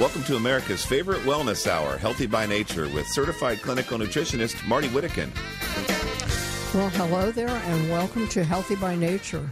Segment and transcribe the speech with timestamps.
[0.00, 5.28] Welcome to America's favorite wellness hour, Healthy by Nature, with certified clinical nutritionist Marty Whittekin.
[6.72, 9.50] Well, hello there, and welcome to Healthy by Nature.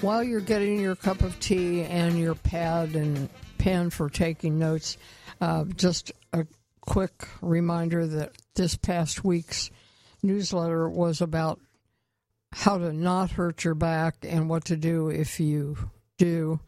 [0.00, 3.28] While you're getting your cup of tea and your pad and
[3.58, 4.96] pen for taking notes,
[5.42, 6.46] uh, just a
[6.80, 9.70] quick reminder that this past week's
[10.22, 11.60] newsletter was about
[12.52, 15.76] how to not hurt your back and what to do if you
[16.16, 16.58] do.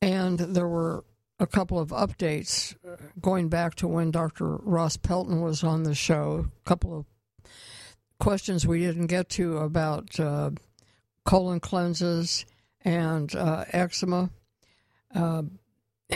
[0.00, 1.04] And there were
[1.38, 2.74] a couple of updates
[3.20, 4.56] going back to when Dr.
[4.56, 6.46] Ross Pelton was on the show.
[6.64, 7.06] A couple of
[8.18, 10.50] questions we didn't get to about uh,
[11.24, 12.46] colon cleanses
[12.82, 14.30] and uh, eczema.
[15.14, 15.42] Uh,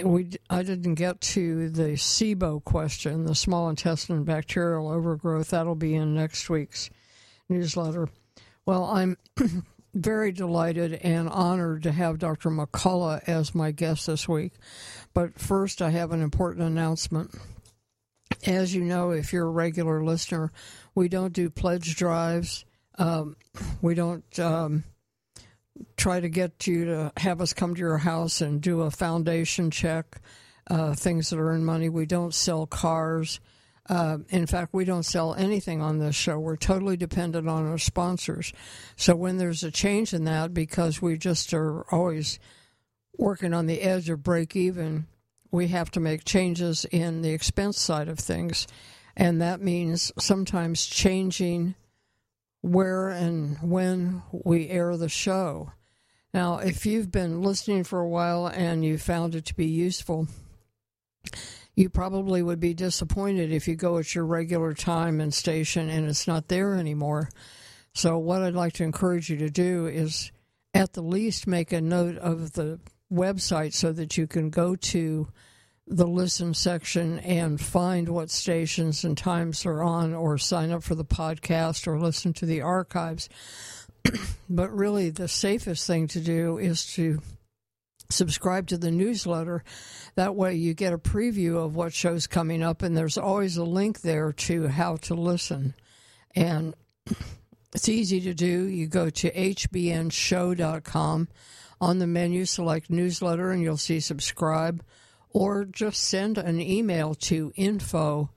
[0.05, 5.51] we I didn't get to the SIBO question, the small intestine bacterial overgrowth.
[5.51, 6.91] That'll be in next week's
[7.49, 8.09] newsletter.
[8.67, 9.17] Well, I'm
[10.03, 12.51] very delighted and honored to have Dr.
[12.51, 14.53] McCullough as my guest this week.
[15.15, 17.35] But first, I have an important announcement.
[18.47, 20.53] As you know, if you're a regular listener,
[20.95, 22.65] we don't do pledge drives.
[22.99, 23.37] Um,
[23.83, 24.85] we don't um,
[25.97, 29.71] try to get you to have us come to your house and do a foundation
[29.71, 30.21] check,
[30.69, 31.89] uh, things that earn money.
[31.89, 33.41] We don't sell cars.
[33.89, 36.39] Uh, in fact, we don't sell anything on this show.
[36.39, 38.53] We're totally dependent on our sponsors.
[38.97, 42.39] So when there's a change in that, because we just are always
[43.17, 45.07] working on the edge of break even,
[45.51, 48.67] we have to make changes in the expense side of things.
[49.17, 51.75] And that means sometimes changing
[52.61, 55.73] where and when we air the show.
[56.35, 60.29] Now, if you've been listening for a while and you found it to be useful,
[61.79, 66.09] you probably would be disappointed if you go at your regular time and station and
[66.09, 67.29] it's not there anymore.
[67.93, 70.33] So, what I'd like to encourage you to do is
[70.75, 72.81] at the least make a note of the
[73.13, 75.29] website so that you can go to
[75.87, 80.97] the listen section and find what stations and times are on or sign up for
[80.97, 83.29] the podcast or listen to the archives.
[84.51, 87.21] but really, the safest thing to do is to
[88.11, 89.65] subscribe to the newsletter.
[90.15, 93.65] That way, you get a preview of what show's coming up, and there's always a
[93.65, 95.75] link there to how to listen.
[96.35, 96.75] And
[97.75, 98.65] it's easy to do.
[98.65, 101.29] You go to hbnshow.com.
[101.81, 104.83] On the menu, select newsletter, and you'll see subscribe,
[105.31, 108.31] or just send an email to info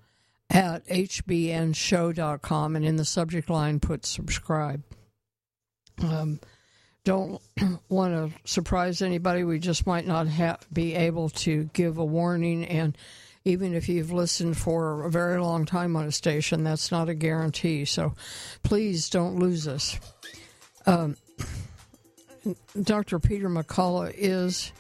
[0.52, 4.84] at hbnshow.com, and in the subject line, put subscribe.
[6.03, 6.40] Um,
[7.03, 7.41] don't
[7.89, 9.44] want to surprise anybody.
[9.44, 12.66] We just might not have, be able to give a warning.
[12.66, 12.97] And
[13.44, 17.16] even if you've listened for a very long time on a station, that's not a
[17.16, 17.85] guarantee.
[17.85, 18.13] So
[18.63, 20.00] please don't lose us.
[20.85, 21.17] Um,
[22.81, 23.19] Dr.
[23.19, 24.72] Peter McCullough is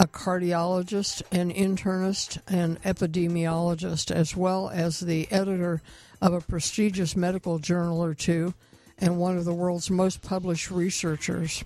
[0.00, 5.82] a cardiologist, an internist, and epidemiologist, as well as the editor
[6.22, 8.54] of a prestigious medical journal or two
[8.98, 11.64] and one of the world's most published researchers.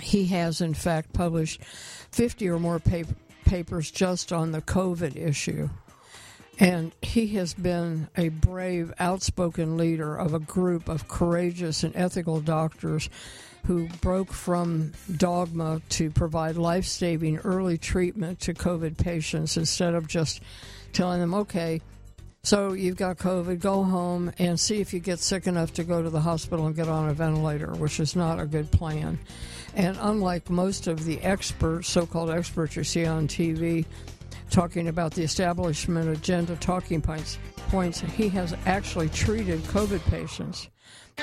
[0.00, 3.06] He has, in fact, published 50 or more pap-
[3.44, 5.68] papers just on the COVID issue.
[6.58, 12.40] And he has been a brave, outspoken leader of a group of courageous and ethical
[12.40, 13.08] doctors
[13.66, 20.06] who broke from dogma to provide life saving early treatment to COVID patients instead of
[20.06, 20.40] just
[20.92, 21.80] telling them, okay,
[22.42, 26.02] so you've got COVID, go home and see if you get sick enough to go
[26.02, 29.18] to the hospital and get on a ventilator, which is not a good plan.
[29.74, 33.84] And unlike most of the experts, so called experts you see on TV,
[34.50, 40.68] talking about the establishment agenda talking points, points, he has actually treated COVID patients.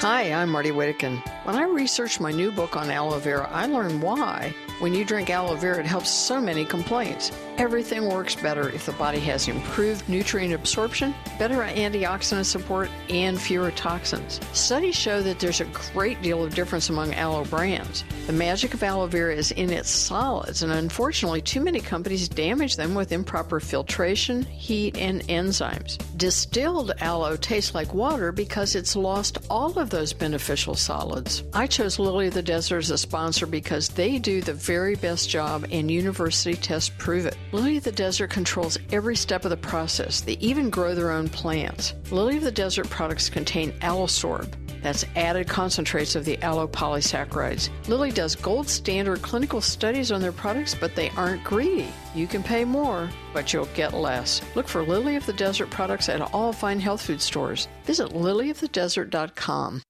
[0.01, 1.23] Hi, I'm Marty Whittekin.
[1.43, 4.53] When I researched my new book on aloe vera, I learned why.
[4.79, 7.31] When you drink aloe vera, it helps so many complaints.
[7.57, 13.71] Everything works better if the body has improved nutrient absorption, better antioxidant support, and fewer
[13.71, 14.39] toxins.
[14.53, 18.03] Studies show that there's a great deal of difference among aloe brands.
[18.27, 22.75] The magic of aloe vera is in its solids, and unfortunately, too many companies damage
[22.75, 25.97] them with improper filtration, heat, and enzymes.
[26.17, 31.43] Distilled aloe tastes like water because it's lost all of those beneficial solids.
[31.53, 35.29] I chose Lily of the Desert as a sponsor because they do the very best
[35.29, 37.37] job, and university tests prove it.
[37.51, 40.21] Lily of the Desert controls every step of the process.
[40.21, 41.93] They even grow their own plants.
[42.11, 44.53] Lily of the Desert products contain Aloesorb.
[44.81, 47.69] That's added concentrates of the aloe polysaccharides.
[47.87, 51.89] Lily does gold standard clinical studies on their products, but they aren't greedy.
[52.15, 54.41] You can pay more, but you'll get less.
[54.55, 57.67] Look for Lily of the Desert products at all fine health food stores.
[57.85, 59.83] Visit lilyofthedesert.com.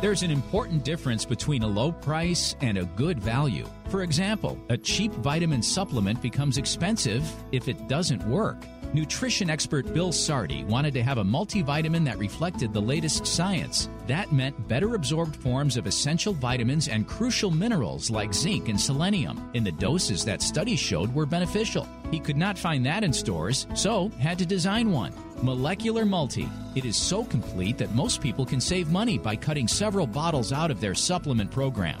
[0.00, 3.66] There's an important difference between a low price and a good value.
[3.88, 8.64] For example, a cheap vitamin supplement becomes expensive if it doesn't work.
[8.94, 13.88] Nutrition expert Bill Sardi wanted to have a multivitamin that reflected the latest science.
[14.06, 19.50] That meant better absorbed forms of essential vitamins and crucial minerals like zinc and selenium
[19.54, 21.88] in the doses that studies showed were beneficial.
[22.12, 25.12] He could not find that in stores, so had to design one.
[25.42, 26.48] Molecular Multi.
[26.76, 30.70] It is so complete that most people can save money by cutting several bottles out
[30.70, 32.00] of their supplement program.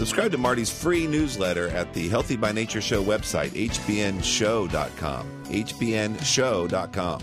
[0.00, 5.26] Subscribe to Marty's free newsletter at the Healthy by Nature Show website, hbnshow.com.
[5.44, 7.22] hbnshow.com.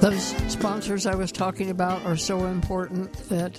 [0.00, 3.58] Those sponsors I was talking about are so important that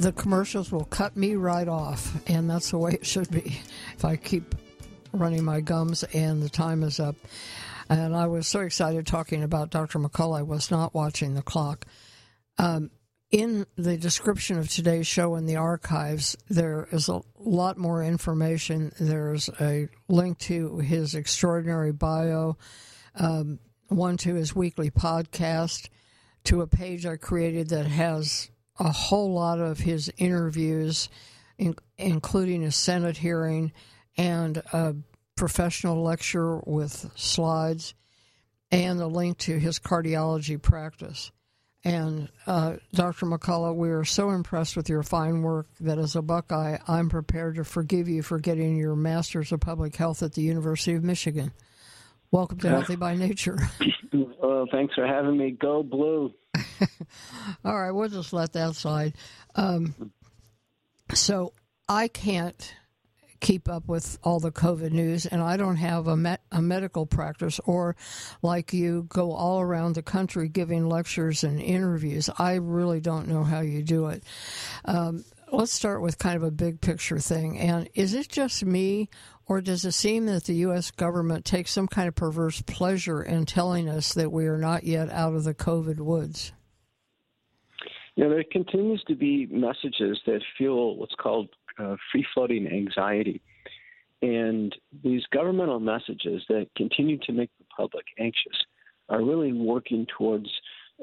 [0.00, 3.60] the commercials will cut me right off, and that's the way it should be
[3.94, 4.56] if I keep
[5.12, 7.14] running my gums and the time is up.
[7.88, 10.00] And I was so excited talking about Dr.
[10.00, 11.86] McCullough, I was not watching the clock.
[12.58, 12.90] Um,
[13.30, 18.92] in the description of today's show in the archives, there is a lot more information.
[18.98, 22.56] There's a link to his extraordinary bio,
[23.14, 25.88] um, one to his weekly podcast,
[26.44, 31.08] to a page I created that has a whole lot of his interviews,
[31.56, 33.72] in, including a Senate hearing
[34.16, 34.96] and a
[35.36, 37.94] professional lecture with slides,
[38.72, 41.30] and the link to his cardiology practice.
[41.82, 43.26] And uh, Dr.
[43.26, 47.56] McCullough, we are so impressed with your fine work that as a Buckeye, I'm prepared
[47.56, 51.52] to forgive you for getting your Master's of Public Health at the University of Michigan.
[52.30, 53.58] Welcome to Healthy by Nature.
[54.70, 55.52] Thanks for having me.
[55.52, 56.32] Go blue.
[57.64, 59.14] All right, we'll just let that slide.
[59.56, 60.12] Um,
[61.14, 61.54] so
[61.88, 62.74] I can't
[63.40, 67.06] keep up with all the COVID news, and I don't have a, met, a medical
[67.06, 67.96] practice or,
[68.42, 72.28] like you, go all around the country giving lectures and interviews.
[72.38, 74.22] I really don't know how you do it.
[74.84, 77.58] Um, let's start with kind of a big picture thing.
[77.58, 79.08] And is it just me,
[79.46, 80.90] or does it seem that the U.S.
[80.90, 85.10] government takes some kind of perverse pleasure in telling us that we are not yet
[85.10, 86.52] out of the COVID woods?
[88.16, 91.48] You know, there continues to be messages that fuel what's called
[91.80, 93.40] uh, free floating anxiety.
[94.22, 98.64] And these governmental messages that continue to make the public anxious
[99.08, 100.50] are really working towards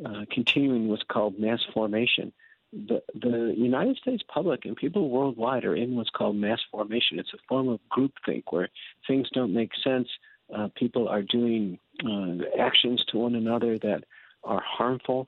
[0.06, 2.32] uh, continuing what's called mass formation.
[2.72, 7.18] The, the United States public and people worldwide are in what's called mass formation.
[7.18, 8.70] It's a form of groupthink where
[9.08, 10.10] things don't make sense.
[10.54, 14.04] Uh, people are doing uh, actions to one another that
[14.44, 15.28] are harmful.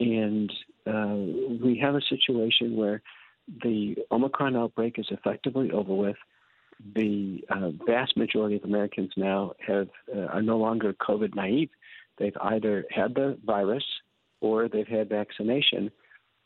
[0.00, 0.50] And
[0.86, 1.16] uh,
[1.62, 3.02] we have a situation where
[3.62, 6.16] the Omicron outbreak is effectively over with.
[6.94, 11.70] The uh, vast majority of Americans now have uh, are no longer COVID naive.
[12.18, 13.84] They've either had the virus
[14.40, 15.90] or they've had vaccination,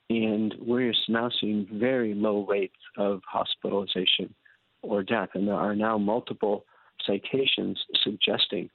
[0.09, 4.35] and we're now seeing very low rates of hospitalization
[4.83, 5.31] or death.
[5.35, 6.65] And there are now multiple
[7.05, 8.71] citations suggesting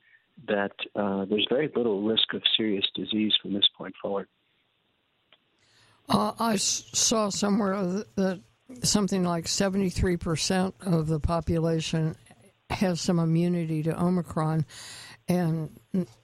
[0.47, 4.27] that uh, there's very little risk of serious disease from this point forward.
[6.07, 8.41] Uh, I saw somewhere that
[8.83, 12.15] something like 73% of the population
[12.69, 14.65] has some immunity to Omicron,
[15.27, 15.79] and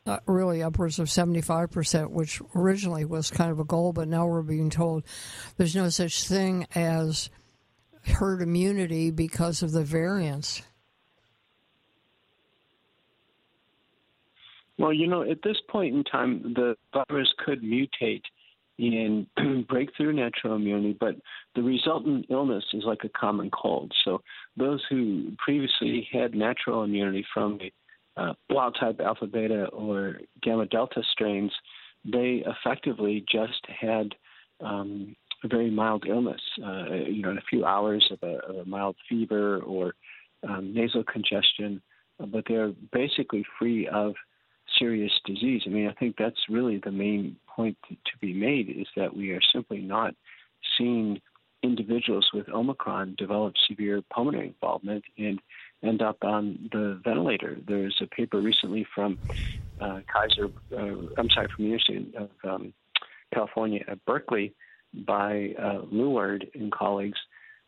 [0.06, 4.42] uh, really upwards of 75%, which originally was kind of a goal, but now we're
[4.42, 5.04] being told
[5.58, 7.30] there's no such thing as
[8.06, 10.62] herd immunity because of the variants.
[14.78, 18.24] Well, you know, at this point in time, the virus could mutate
[18.82, 19.28] in
[19.70, 21.16] breakthrough natural immunity, but
[21.56, 23.92] the resultant illness is like a common cold.
[24.04, 24.22] So
[24.58, 27.72] those who previously had natural immunity from the
[28.18, 31.52] uh, wild type alpha beta or gamma delta strains,
[32.04, 34.16] they effectively just had
[34.60, 36.42] um, a very mild illness.
[36.64, 39.94] Uh, you know, in a few hours of a, of a mild fever or
[40.48, 41.82] um, nasal congestion,
[42.20, 44.14] but they're basically free of
[44.80, 45.62] serious disease.
[45.66, 49.32] I mean, I think that's really the main point to be made is that we
[49.32, 50.16] are simply not
[50.78, 51.22] seeing
[51.64, 55.04] individuals with Omicron develop severe pulmonary involvement.
[55.18, 55.40] And
[55.84, 57.58] end up on the ventilator.
[57.68, 59.18] There's a paper recently from
[59.80, 62.74] uh, Kaiser, uh, I'm sorry, from the University of um,
[63.34, 64.54] California at Berkeley
[64.94, 67.20] by uh, Lewnard and colleagues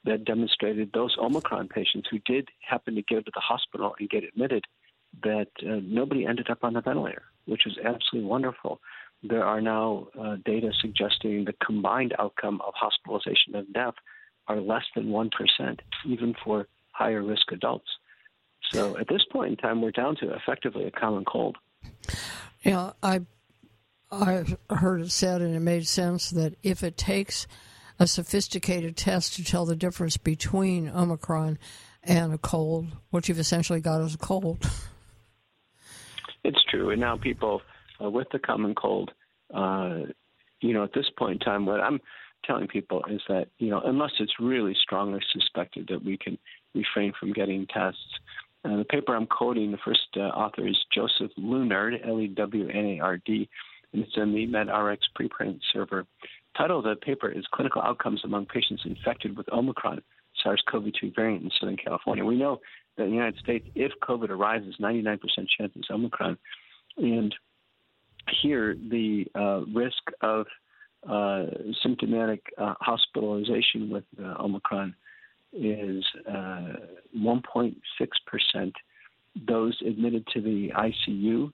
[0.05, 4.23] that demonstrated those Omicron patients who did happen to go to the hospital and get
[4.23, 4.65] admitted,
[5.23, 8.81] that uh, nobody ended up on the ventilator, which was absolutely wonderful.
[9.23, 13.93] There are now uh, data suggesting the combined outcome of hospitalization and death
[14.47, 15.29] are less than 1%,
[16.05, 17.87] even for higher risk adults.
[18.71, 21.57] So at this point in time, we're down to effectively a common cold.
[22.63, 23.21] Yeah, I
[24.11, 27.47] I heard it said, and it made sense that if it takes
[27.99, 31.57] a sophisticated test to tell the difference between Omicron
[32.03, 34.69] and a cold, what you've essentially got is a cold.
[36.43, 37.61] It's true, and now people
[38.01, 39.11] uh, with the common cold,
[39.53, 39.99] uh,
[40.61, 41.99] you know, at this point in time, what I'm
[42.45, 46.37] telling people is that you know, unless it's really strongly suspected that we can
[46.73, 47.99] refrain from getting tests.
[48.65, 53.49] Uh, the paper I'm quoting, the first uh, author is Joseph Lewnard, L-E-W-N-A-R-D,
[53.91, 56.05] and it's in the MedRx preprint server.
[56.57, 60.01] Title of the paper is Clinical Outcomes Among Patients Infected with Omicron
[60.43, 62.23] SARS-CoV-2 variant in Southern California.
[62.23, 62.61] We know
[62.97, 65.19] that in the United States, if COVID arises, 99%
[65.57, 66.37] chance it's Omicron.
[66.97, 67.33] And
[68.41, 70.45] here, the uh, risk of
[71.09, 71.45] uh,
[71.81, 74.95] symptomatic uh, hospitalization with uh, Omicron
[75.51, 77.75] is 1.6%.
[78.55, 78.69] Uh,
[79.47, 81.51] Those admitted to the ICU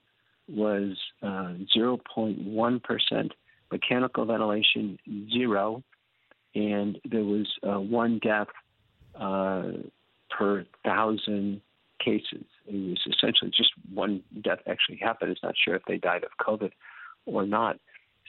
[0.47, 3.31] was 0.1%.
[3.71, 4.97] Mechanical ventilation,
[5.31, 5.83] zero.
[6.55, 8.47] And there was one death
[9.15, 11.61] per thousand
[12.03, 12.45] cases.
[12.69, 15.31] It was essentially just one death actually happened.
[15.31, 16.71] It's not sure if they died of COVID
[17.25, 17.77] or not.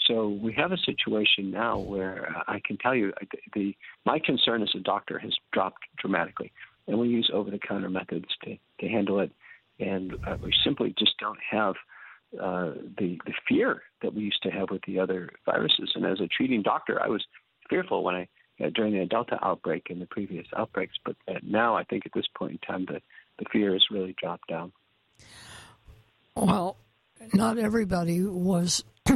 [0.06, 3.12] So we have a situation now where I can tell you
[3.54, 6.52] the my concern as a doctor has dropped dramatically,
[6.88, 9.30] and we use over-the-counter methods to to handle it,
[9.78, 11.74] and uh, we simply just don't have
[12.40, 15.92] uh, the the fear that we used to have with the other viruses.
[15.94, 17.24] And as a treating doctor, I was
[17.68, 18.28] fearful when I
[18.64, 22.12] uh, during the Delta outbreak and the previous outbreaks, but uh, now I think at
[22.14, 23.00] this point in time the
[23.40, 24.70] the fear has really dropped down.
[26.36, 26.76] Well,
[27.32, 28.84] not everybody was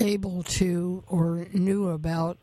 [0.00, 2.38] able to or knew about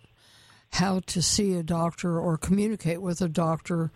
[0.71, 3.91] how to see a doctor or communicate with a doctor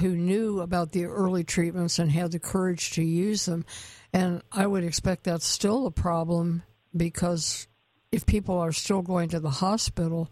[0.00, 3.64] who knew about the early treatments and had the courage to use them.
[4.12, 6.62] And I would expect that's still a problem
[6.96, 7.66] because
[8.12, 10.30] if people are still going to the hospital,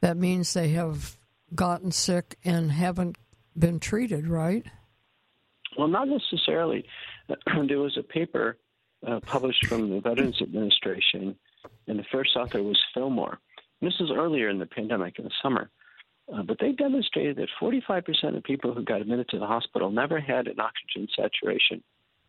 [0.00, 1.18] that means they have
[1.54, 3.16] gotten sick and haven't
[3.58, 4.64] been treated, right?
[5.78, 6.84] Well, not necessarily.
[7.68, 8.56] there was a paper
[9.06, 11.36] uh, published from the Veterans Administration
[11.86, 13.38] and the first author was Fillmore.
[13.80, 15.70] And this was earlier in the pandemic in the summer.
[16.32, 20.20] Uh, but they demonstrated that 45% of people who got admitted to the hospital never
[20.20, 21.82] had an oxygen saturation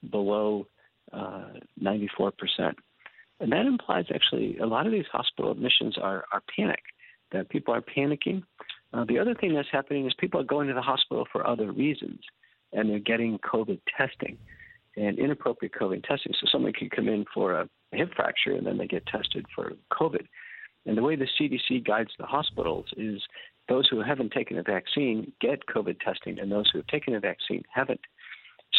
[0.10, 0.68] below
[1.14, 1.46] uh,
[1.82, 2.32] 94%.
[3.40, 6.82] And that implies actually a lot of these hospital admissions are, are panic,
[7.32, 8.44] that people are panicking.
[8.96, 11.72] Uh, the other thing that's happening is people are going to the hospital for other
[11.72, 12.20] reasons,
[12.72, 14.38] and they're getting COVID testing
[14.96, 16.34] and inappropriate COVID testing.
[16.40, 19.74] So someone could come in for a hip fracture and then they get tested for
[19.92, 20.26] COVID.
[20.86, 23.22] And the way the CDC guides the hospitals is
[23.68, 27.20] those who haven't taken a vaccine get COVID testing, and those who have taken a
[27.20, 28.02] vaccine haven't.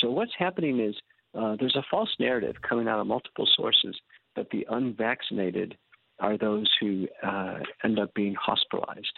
[0.01, 0.95] So what's happening is
[1.35, 3.95] uh, there's a false narrative coming out of multiple sources
[4.37, 5.77] that the unvaccinated
[6.21, 9.13] are those who uh, end up being hospitalized.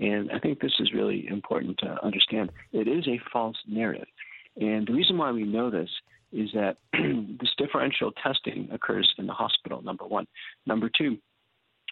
[0.00, 2.50] And I think this is really important to understand.
[2.72, 4.08] It is a false narrative.
[4.56, 5.90] And the reason why we know this
[6.32, 10.26] is that this differential testing occurs in the hospital, number one.
[10.66, 11.16] Number two,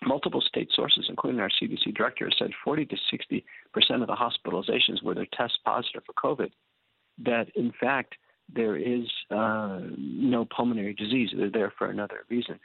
[0.04, 5.02] multiple state sources, including our CDC director, said 40 to 60 percent of the hospitalizations
[5.02, 6.50] where they're test positive for COVID,
[7.25, 8.14] that in fact
[8.52, 11.30] there is uh, no pulmonary disease.
[11.37, 12.59] They're there for another reason.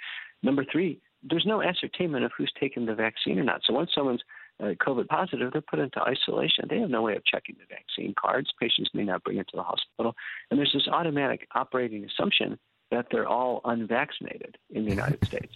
[0.44, 3.62] Number three, there's no ascertainment of who's taken the vaccine or not.
[3.66, 4.24] So once someone's
[4.62, 6.66] uh, COVID positive, they're put into isolation.
[6.70, 8.50] They have no way of checking the vaccine cards.
[8.60, 10.16] Patients may not bring it to the hospital.
[10.50, 12.58] And there's this automatic operating assumption
[12.92, 15.54] that they're all unvaccinated in the United States.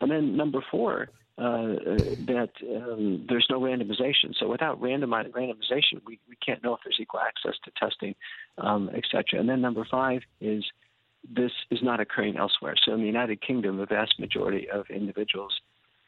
[0.00, 1.76] And then number four, uh, uh,
[2.26, 4.34] that um, there's no randomization.
[4.40, 8.14] So without randomi- randomization, we, we can't know if there's equal access to testing,
[8.58, 9.38] um, et cetera.
[9.38, 10.64] And then number five is
[11.32, 12.74] this is not occurring elsewhere.
[12.84, 15.52] So in the United Kingdom, the vast majority of individuals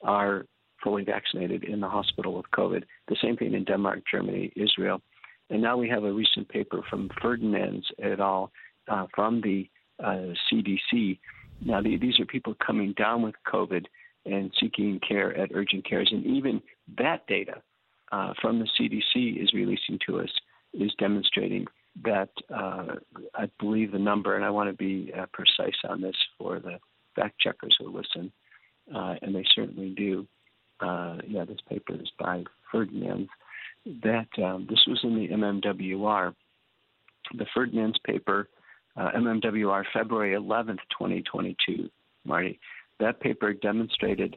[0.03, 0.47] are
[0.83, 2.85] fully vaccinated in the hospital with COVID.
[3.09, 5.01] The same thing in Denmark, Germany, Israel.
[5.51, 8.53] And now we have a recent paper from Ferdinands et al.
[8.91, 9.69] Uh, from the
[10.03, 11.19] uh, CDC.
[11.65, 13.85] Now, the, these are people coming down with COVID
[14.27, 16.09] and seeking care at urgent cares.
[16.11, 16.61] And even
[16.99, 17.63] that data
[18.11, 20.31] uh, from the CDC is releasing to us
[20.73, 21.67] is demonstrating
[22.05, 22.97] that uh,
[23.35, 26.79] I believe the number, and I want to be uh, precise on this for the
[27.15, 28.33] fact checkers who listen,
[28.93, 30.27] uh, and they certainly do.
[30.81, 33.29] Uh, yeah, this paper is by Ferdinand.
[34.03, 36.35] That um, this was in the MMWR.
[37.37, 38.49] The Ferdinand's paper,
[38.97, 41.89] uh, MMWR, February 11th, 2022.
[42.25, 42.61] Marty,
[42.99, 44.37] that paper demonstrated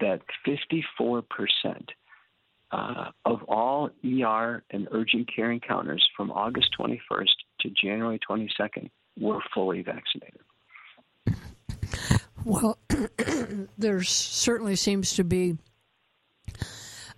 [0.00, 1.90] that 54 percent
[2.72, 9.40] uh, of all ER and urgent care encounters from August 21st to January 22nd were
[9.52, 10.40] fully vaccinated.
[12.44, 12.78] Well,
[13.78, 15.58] there certainly seems to be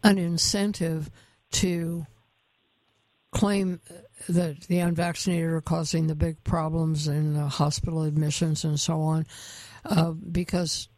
[0.03, 1.11] an incentive
[1.53, 2.07] to
[3.31, 3.81] claim
[4.29, 9.27] that the unvaccinated are causing the big problems in hospital admissions and so on,
[9.85, 10.89] uh, because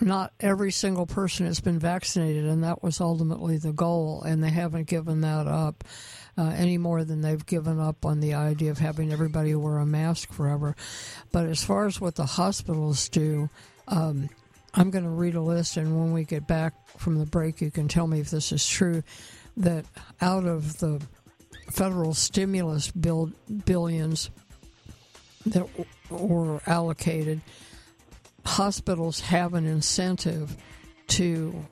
[0.00, 4.50] not every single person has been vaccinated, and that was ultimately the goal, and they
[4.50, 5.84] haven't given that up
[6.36, 9.86] uh, any more than they've given up on the idea of having everybody wear a
[9.86, 10.76] mask forever.
[11.32, 13.48] But as far as what the hospitals do,
[13.88, 14.28] um,
[14.76, 17.70] I'm going to read a list, and when we get back from the break, you
[17.70, 19.02] can tell me if this is true.
[19.56, 19.86] That
[20.20, 21.00] out of the
[21.70, 23.32] federal stimulus bill,
[23.64, 24.28] billions
[25.46, 25.66] that
[26.10, 27.40] were allocated,
[28.44, 30.54] hospitals have an incentive
[31.08, 31.66] to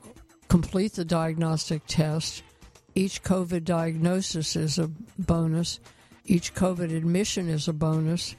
[0.49, 2.41] complete the diagnostic test.
[2.95, 5.79] Each COVID diagnosis is a bonus.
[6.25, 8.35] Each COVID admission is a bonus.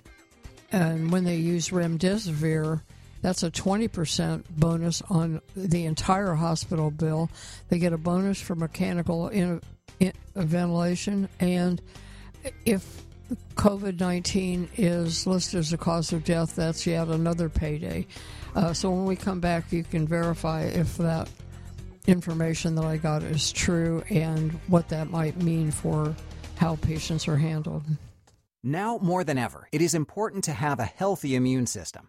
[0.72, 2.80] And when they use remdesivir,
[3.26, 7.28] that's a 20% bonus on the entire hospital bill.
[7.68, 9.60] They get a bonus for mechanical in,
[9.98, 11.28] in, ventilation.
[11.40, 11.82] And
[12.64, 13.02] if
[13.56, 18.06] COVID 19 is listed as a cause of death, that's yet another payday.
[18.54, 21.28] Uh, so when we come back, you can verify if that
[22.06, 26.14] information that I got is true and what that might mean for
[26.58, 27.82] how patients are handled.
[28.62, 32.08] Now more than ever, it is important to have a healthy immune system.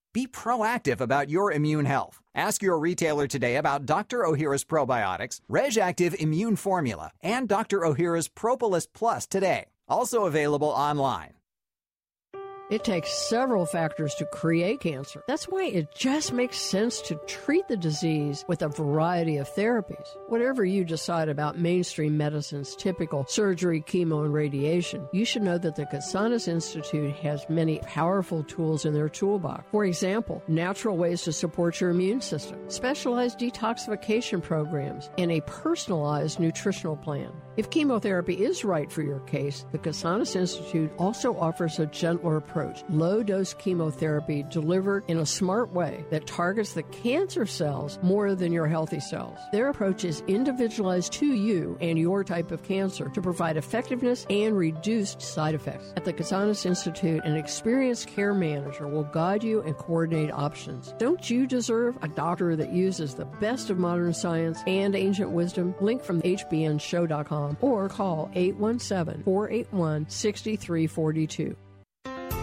[0.13, 2.21] Be proactive about your immune health.
[2.35, 4.19] Ask your retailer today about Dr.
[4.19, 7.79] Ohhira's probiotics, RegActive Immune Formula, and Dr.
[7.79, 9.67] Ohhira's Propolis Plus today.
[9.87, 11.33] Also available online.
[12.71, 15.21] It takes several factors to create cancer.
[15.27, 20.15] That's why it just makes sense to treat the disease with a variety of therapies.
[20.29, 25.75] Whatever you decide about mainstream medicine's typical surgery, chemo, and radiation, you should know that
[25.75, 29.65] the Casanas Institute has many powerful tools in their toolbox.
[29.69, 36.39] For example, natural ways to support your immune system, specialized detoxification programs, and a personalized
[36.39, 37.33] nutritional plan.
[37.57, 42.83] If chemotherapy is right for your case, the Casanas Institute also offers a gentler approach
[42.87, 48.53] low dose chemotherapy delivered in a smart way that targets the cancer cells more than
[48.53, 49.37] your healthy cells.
[49.51, 54.57] Their approach is individualized to you and your type of cancer to provide effectiveness and
[54.57, 55.91] reduced side effects.
[55.97, 60.93] At the Casanas Institute, an experienced care manager will guide you and coordinate options.
[60.99, 65.75] Don't you deserve a doctor that uses the best of modern science and ancient wisdom?
[65.81, 71.55] Link from hbnshow.com or call 817 481 6342.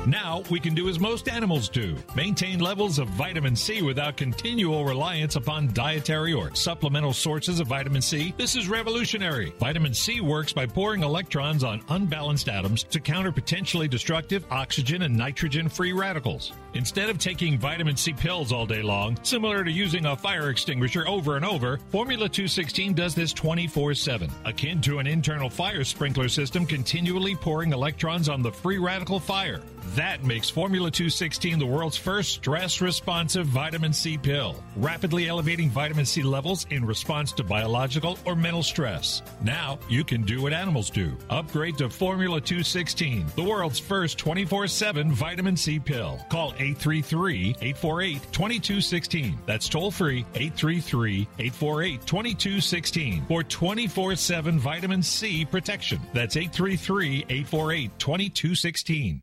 [0.07, 4.85] Now we can do as most animals do maintain levels of vitamin C without continual
[4.85, 8.33] reliance upon dietary or supplemental sources of vitamin C.
[8.39, 9.53] This is revolutionary.
[9.59, 15.17] Vitamin C works by pouring electrons on unbalanced atoms to counter potentially destructive oxygen and
[15.17, 16.53] nitrogen free radicals.
[16.75, 21.07] Instead of taking vitamin C pills all day long, similar to using a fire extinguisher
[21.09, 26.29] over and over, Formula 216 does this 24 7, akin to an internal fire sprinkler
[26.29, 29.61] system continually pouring electrons on the free radical fire.
[29.95, 36.05] That makes Formula 216 the world's first stress responsive vitamin C pill, rapidly elevating vitamin
[36.05, 39.23] C levels in response to biological or mental stress.
[39.43, 41.17] Now you can do what animals do.
[41.31, 46.19] Upgrade to Formula 216, the world's first 24 7 vitamin C pill.
[46.29, 49.39] Call 833 848 2216.
[49.47, 56.01] That's toll free 833 848 2216 for 24 7 vitamin C protection.
[56.13, 59.23] That's 833 848 2216.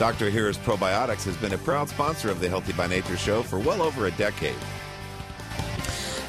[0.00, 0.30] Dr.
[0.30, 3.82] Ohhira's Probiotics has been a proud sponsor of the Healthy by Nature show for well
[3.82, 4.56] over a decade.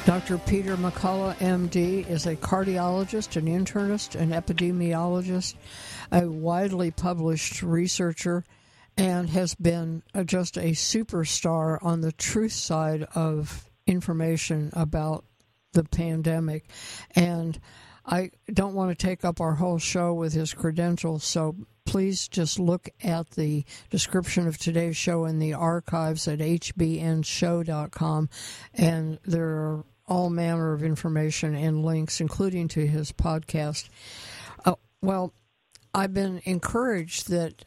[0.04, 0.36] Dr.
[0.36, 5.54] Peter McCullough, MD, is a cardiologist, an internist, an epidemiologist,
[6.12, 8.44] a widely published researcher,
[8.98, 15.24] and has been uh, just a superstar on the truth side of information about
[15.72, 16.68] the pandemic.
[17.12, 17.58] And
[18.04, 22.58] I don't want to take up our whole show with his credentials, so please just
[22.58, 28.28] look at the description of today's show in the archives at hbnshow.com.
[28.74, 33.88] And there are all manner of information and links, including to his podcast.
[34.64, 35.32] Uh, well,
[35.94, 37.64] I've been encouraged that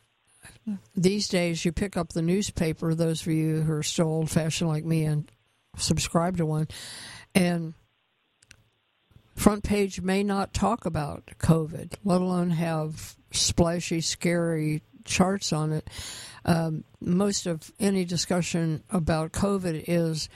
[0.96, 4.70] these days you pick up the newspaper, those of you who are still old fashioned
[4.70, 5.30] like me and
[5.78, 6.68] subscribe to one,
[7.34, 7.74] and
[9.36, 15.90] front page may not talk about COVID, let alone have splashy, scary charts on it.
[16.46, 20.30] Um, most of any discussion about COVID is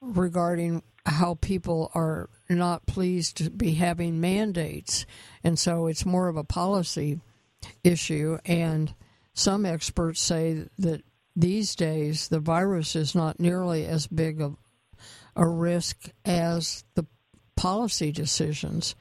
[0.00, 5.06] regarding how people are not pleased to be having mandates.
[5.44, 7.20] And so it's more of a policy
[7.84, 8.38] issue.
[8.44, 8.94] And
[9.34, 11.02] some experts say that
[11.34, 14.56] these days the virus is not nearly as big of
[15.36, 17.06] a risk as the
[17.56, 18.94] policy decisions.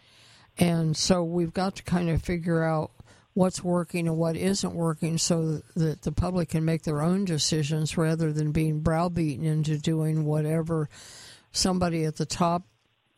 [0.58, 2.92] And so we've got to kind of figure out
[3.36, 7.98] what's working and what isn't working so that the public can make their own decisions
[7.98, 10.90] rather than being browbeaten into doing whatever
[11.52, 12.64] somebody at the top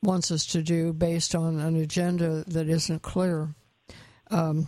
[0.01, 3.53] wants us to do based on an agenda that isn't clear.
[4.31, 4.67] Um,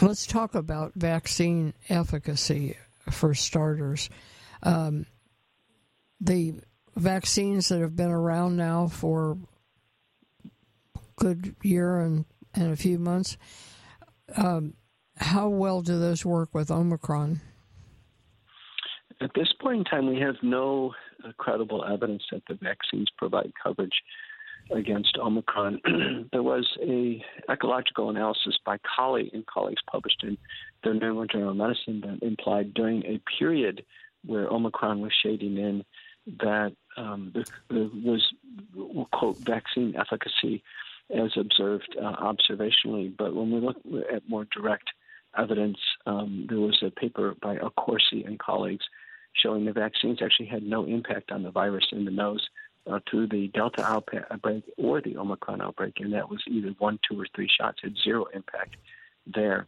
[0.00, 2.76] let's talk about vaccine efficacy
[3.10, 4.08] for starters.
[4.62, 5.04] Um,
[6.20, 6.54] the
[6.94, 9.36] vaccines that have been around now for
[11.16, 13.36] good year and, and a few months.
[14.36, 14.74] Um,
[15.16, 17.40] how well do those work with Omicron?
[19.20, 20.92] At this point in time, we have no
[21.24, 24.02] uh, credible evidence that the vaccines provide coverage
[24.70, 25.80] against Omicron.
[26.32, 30.36] there was a ecological analysis by Colley and colleagues published in
[30.82, 33.84] the New England Journal of Medicine that implied during a period
[34.24, 35.84] where Omicron was shading in
[36.40, 38.32] that um, there, there was
[39.12, 40.62] quote vaccine efficacy
[41.10, 43.14] as observed uh, observationally.
[43.16, 43.76] But when we look
[44.12, 44.90] at more direct
[45.36, 48.84] evidence, um, there was a paper by Accorsi and colleagues
[49.42, 52.48] showing the vaccines actually had no impact on the virus in the nose
[52.90, 57.20] uh, through the Delta outbreak or the Omicron outbreak, and that was either one, two,
[57.20, 58.76] or three shots had zero impact
[59.26, 59.66] there.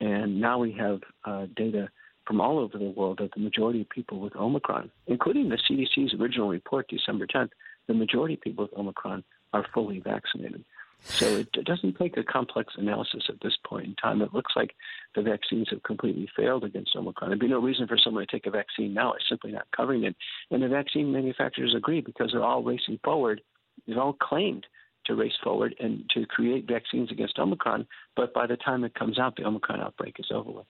[0.00, 1.88] And now we have uh, data
[2.26, 6.14] from all over the world that the majority of people with Omicron, including the CDC's
[6.20, 7.50] original report, December 10th,
[7.88, 10.64] the majority of people with Omicron are fully vaccinated.
[11.04, 14.22] So it, doesn't take a complex analysis at this point in time.
[14.22, 14.74] It looks like
[15.16, 17.30] the vaccines have completely failed against Omicron.
[17.30, 19.12] There'd be no reason for someone to take a vaccine now.
[19.14, 20.14] It's simply not covering it.
[20.50, 23.40] And the vaccine manufacturers agree because they're all racing forward.
[23.86, 24.66] They've all claimed
[25.06, 27.86] to race forward and to create vaccines against Omicron.
[28.14, 30.66] But by the time it comes out, the Omicron outbreak is over with.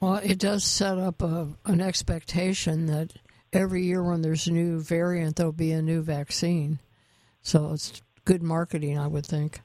[0.00, 3.14] Well, it does set up a, an expectation that
[3.54, 6.78] every year when there's a new variant, there'll be a new vaccine.
[7.44, 9.60] So it's good marketing, I would think.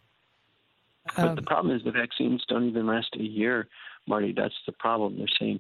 [1.16, 3.68] But um, the problem is the vaccines don't even last a year,
[4.08, 4.34] Marty.
[4.36, 5.18] That's the problem.
[5.18, 5.60] They're saying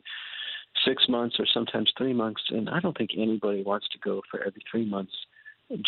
[0.85, 4.41] six months or sometimes three months, and I don't think anybody wants to go for
[4.41, 5.13] every three months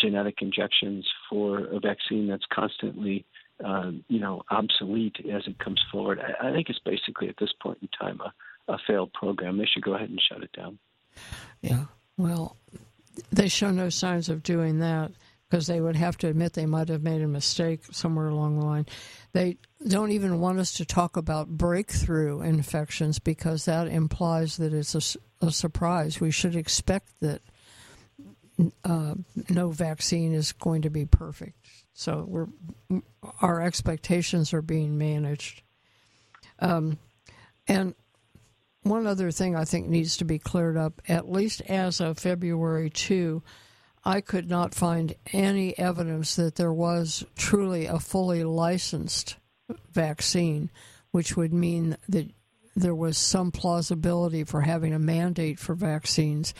[0.00, 3.26] genetic injections for a vaccine that's constantly,
[3.64, 6.20] uh, you know, obsolete as it comes forward.
[6.20, 9.58] I, I think it's basically at this point in time a, a failed program.
[9.58, 10.78] They should go ahead and shut it down.
[11.60, 11.86] Yeah.
[12.16, 12.56] Well,
[13.32, 15.12] they show no signs of doing that
[15.52, 18.64] because they would have to admit they might have made a mistake somewhere along the
[18.64, 18.86] line.
[19.34, 24.94] They don't even want us to talk about breakthrough infections because that implies that it's
[24.94, 26.22] a, a surprise.
[26.22, 27.42] We should expect that
[28.82, 29.16] uh,
[29.50, 31.58] no vaccine is going to be perfect.
[31.92, 32.46] So we're
[33.42, 35.60] our expectations are being managed.
[36.60, 36.96] Um,
[37.68, 37.94] and
[38.84, 42.88] one other thing I think needs to be cleared up, at least as of February
[42.88, 43.42] 2,
[44.04, 49.36] I could not find any evidence that there was truly a fully licensed
[49.92, 50.70] vaccine,
[51.12, 52.28] which would mean that
[52.74, 56.52] there was some plausibility for having a mandate for vaccines.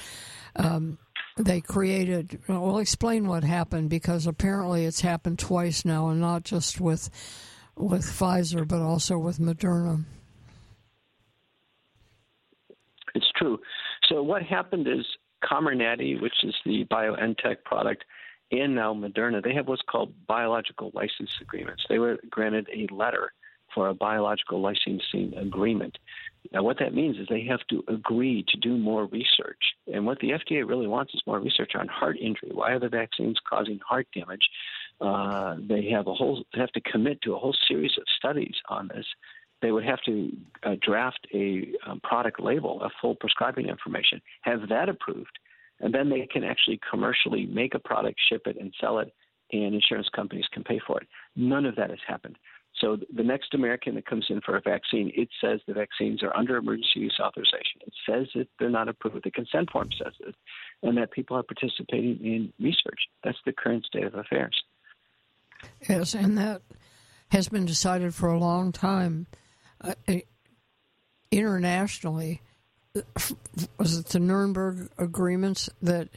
[0.55, 0.99] Um,
[1.37, 6.81] they created, well, explain what happened because apparently it's happened twice now, and not just
[6.81, 7.11] with
[7.75, 10.05] with Pfizer, but also with Moderna.
[13.15, 13.59] It's true.
[14.09, 15.07] So what happened is
[15.43, 18.05] Comirnaty, which is the BioNTech product,
[18.51, 21.85] and now Moderna, they have what's called biological license agreements.
[21.89, 23.33] They were granted a letter
[23.75, 25.97] for a biological licensing agreement.
[26.53, 29.63] Now, what that means is they have to agree to do more research.
[29.93, 32.51] And what the FDA really wants is more research on heart injury.
[32.53, 34.43] Why are the vaccines causing heart damage?
[35.01, 38.89] Uh, they have a whole have to commit to a whole series of studies on
[38.89, 39.07] this.
[39.63, 44.69] They would have to uh, draft a um, product label, a full prescribing information, have
[44.69, 45.39] that approved,
[45.81, 49.15] and then they can actually commercially make a product, ship it, and sell it,
[49.53, 51.09] and insurance companies can pay for it.
[51.37, 52.37] None of that has happened.
[52.81, 56.35] So the next American that comes in for a vaccine, it says the vaccines are
[56.37, 57.81] under emergency use authorization.
[57.87, 59.25] It says that they're not approved.
[59.25, 60.35] The consent form says it,
[60.83, 63.01] and that people are participating in research.
[63.23, 64.61] That's the current state of affairs.
[65.89, 66.63] Yes, and that
[67.29, 69.27] has been decided for a long time
[69.83, 69.95] Uh,
[71.31, 72.41] internationally.
[73.79, 76.09] Was it the Nuremberg agreements that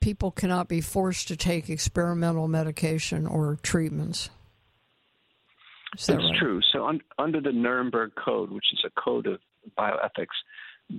[0.00, 4.28] people cannot be forced to take experimental medication or treatments?
[5.92, 6.36] That's right?
[6.38, 6.60] true.
[6.72, 9.40] So un- under the Nuremberg Code, which is a code of
[9.78, 10.36] bioethics,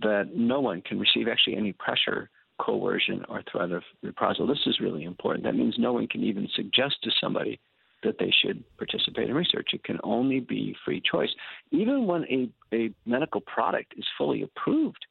[0.01, 4.47] that no one can receive actually any pressure, coercion, or threat of reprisal.
[4.47, 5.43] This is really important.
[5.43, 7.59] That means no one can even suggest to somebody
[8.03, 9.69] that they should participate in research.
[9.73, 11.29] It can only be free choice.
[11.71, 15.05] Even when a, a medical product is fully approved,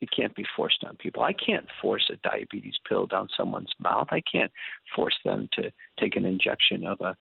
[0.00, 1.22] it can't be forced on people.
[1.22, 4.08] I can't force a diabetes pill down someone's mouth.
[4.10, 4.52] I can't
[4.94, 7.16] force them to take an injection of a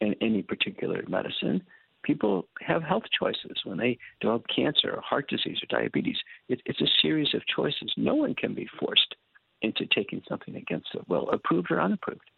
[0.00, 1.62] in any particular medicine.
[2.02, 6.16] People have health choices when they develop cancer or heart disease or diabetes.
[6.48, 7.92] It, it's a series of choices.
[7.96, 9.14] No one can be forced
[9.60, 12.28] into taking something against their will, approved or unapproved.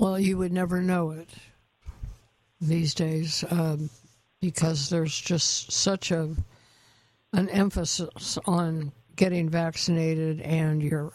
[0.00, 1.28] Well, you would never know it
[2.58, 3.90] these days um,
[4.40, 6.34] because there's just such a
[7.34, 11.12] an emphasis on getting vaccinated and you're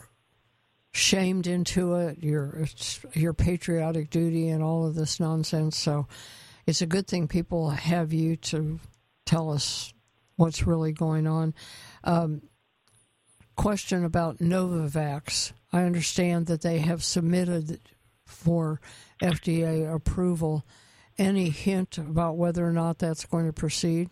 [0.93, 2.67] shamed into it, your
[3.15, 5.75] your patriotic duty, and all of this nonsense.
[5.75, 6.07] So
[6.67, 8.79] it's a good thing people have you to
[9.25, 9.95] tell us
[10.35, 11.55] what's really going on.
[12.03, 12.43] Um,
[13.55, 15.53] question about Novavax.
[15.73, 17.79] I understand that they have submitted
[18.25, 18.79] for
[19.21, 20.65] FDA approval.
[21.17, 24.09] Any hint about whether or not that's going to proceed?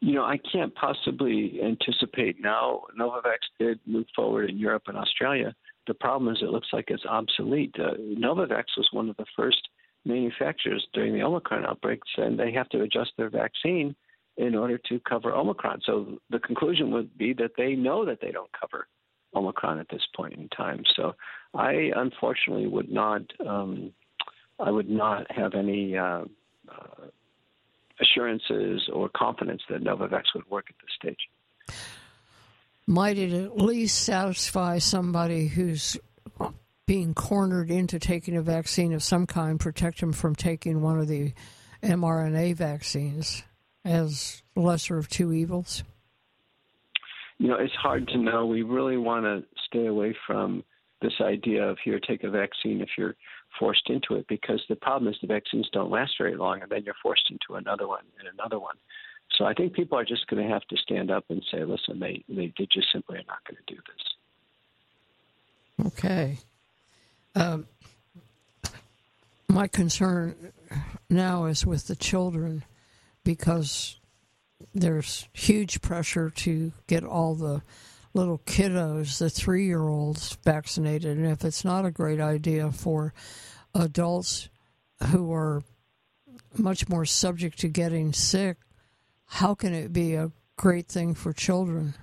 [0.00, 2.82] You know, I can't possibly anticipate now.
[2.98, 5.54] Novavax did move forward in Europe and Australia.
[5.86, 7.74] The problem is it looks like it's obsolete.
[7.78, 9.68] Uh, Novavax was one of the first
[10.04, 13.94] manufacturers during the Omicron outbreaks, and they have to adjust their vaccine
[14.36, 15.82] in order to cover Omicron.
[15.84, 18.88] So the conclusion would be that they know that they don't cover
[19.34, 20.84] Omicron at this point in time.
[20.96, 21.14] So
[21.54, 23.22] I unfortunately would not.
[23.44, 23.92] Um,
[24.60, 26.24] I would not have any uh,
[26.68, 27.06] uh,
[28.00, 31.76] assurances or confidence that Novavax would work at this stage.
[32.86, 35.96] Might it at least satisfy somebody who's
[36.86, 41.08] being cornered into taking a vaccine of some kind, protect them from taking one of
[41.08, 41.32] the
[41.82, 43.42] mRNA vaccines
[43.84, 45.84] as lesser of two evils?
[47.38, 48.46] You know, it's hard to know.
[48.46, 50.64] We really want to stay away from
[51.00, 53.16] this idea of here, take a vaccine if you're
[53.58, 56.82] forced into it because the problem is the vaccines don't last very long and then
[56.84, 58.76] you're forced into another one and another one.
[59.36, 61.98] So I think people are just going to have to stand up and say, listen,
[61.98, 65.86] they, they, just simply are not going to do this.
[65.86, 66.38] Okay.
[67.34, 67.66] Um,
[69.48, 70.52] my concern
[71.08, 72.64] now is with the children
[73.24, 73.98] because
[74.74, 77.62] there's huge pressure to get all the
[78.14, 81.16] little kiddos, the three year olds, vaccinated.
[81.16, 83.14] And if it's not a great idea for
[83.74, 84.48] adults
[85.10, 85.62] who are
[86.56, 88.58] much more subject to getting sick,
[89.26, 91.94] how can it be a great thing for children?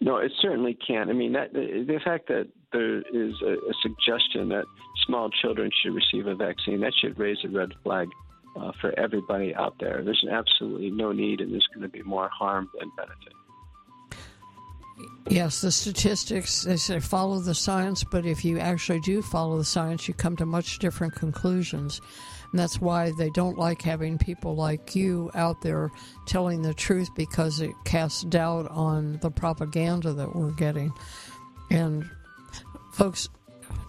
[0.00, 1.10] No, it certainly can't.
[1.10, 4.64] I mean, that the fact that there is a, a suggestion that
[5.06, 8.08] small children should receive a vaccine that should raise a red flag
[8.56, 10.02] uh, for everybody out there.
[10.04, 13.32] There's absolutely no need, and there's going to be more harm than benefit.
[15.28, 19.64] Yes, the statistics, they say follow the science, but if you actually do follow the
[19.64, 22.00] science, you come to much different conclusions.
[22.50, 25.90] And that's why they don't like having people like you out there
[26.26, 30.92] telling the truth because it casts doubt on the propaganda that we're getting.
[31.70, 32.08] And
[32.92, 33.28] folks,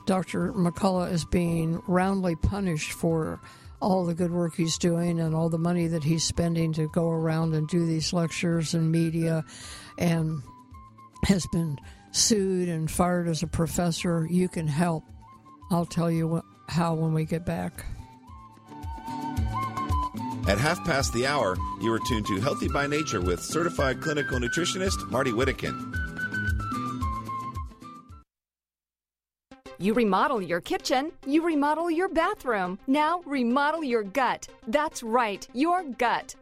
[0.05, 0.51] Dr.
[0.51, 3.39] McCullough is being roundly punished for
[3.81, 7.09] all the good work he's doing and all the money that he's spending to go
[7.09, 9.43] around and do these lectures and media
[9.97, 10.41] and
[11.25, 11.77] has been
[12.11, 14.27] sued and fired as a professor.
[14.29, 15.03] You can help.
[15.71, 17.85] I'll tell you how when we get back.
[20.47, 24.39] At half past the hour, you are tuned to Healthy by Nature with certified clinical
[24.39, 26.08] nutritionist Marty Whittekin.
[29.81, 32.79] You remodel your kitchen, you remodel your bathroom.
[32.87, 34.45] Now remodel your gut.
[34.67, 36.35] That's right, your gut.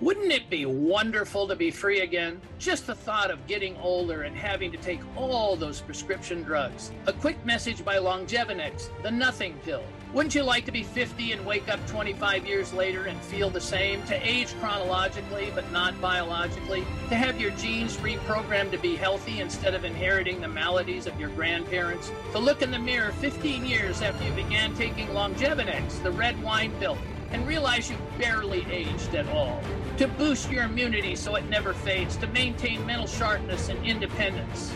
[0.00, 2.40] Wouldn't it be wonderful to be free again?
[2.58, 6.90] Just the thought of getting older and having to take all those prescription drugs.
[7.06, 9.82] A quick message by Longevinex, the nothing pill.
[10.14, 13.60] Wouldn't you like to be 50 and wake up 25 years later and feel the
[13.60, 14.02] same?
[14.04, 16.82] To age chronologically but not biologically?
[17.10, 21.28] To have your genes reprogrammed to be healthy instead of inheriting the maladies of your
[21.30, 22.10] grandparents?
[22.32, 26.72] To look in the mirror 15 years after you began taking Longevinex, the red wine
[26.80, 26.96] pill?
[27.32, 29.60] And realize you barely aged at all.
[29.98, 34.74] To boost your immunity so it never fades, to maintain mental sharpness and independence.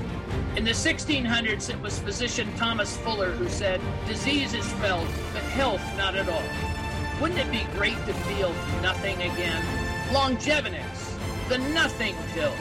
[0.56, 5.82] In the 1600s, it was physician Thomas Fuller who said, Disease is felt, but health
[5.96, 7.20] not at all.
[7.20, 9.62] Wouldn't it be great to feel nothing again?
[10.10, 12.54] Longevinex, the nothing pill.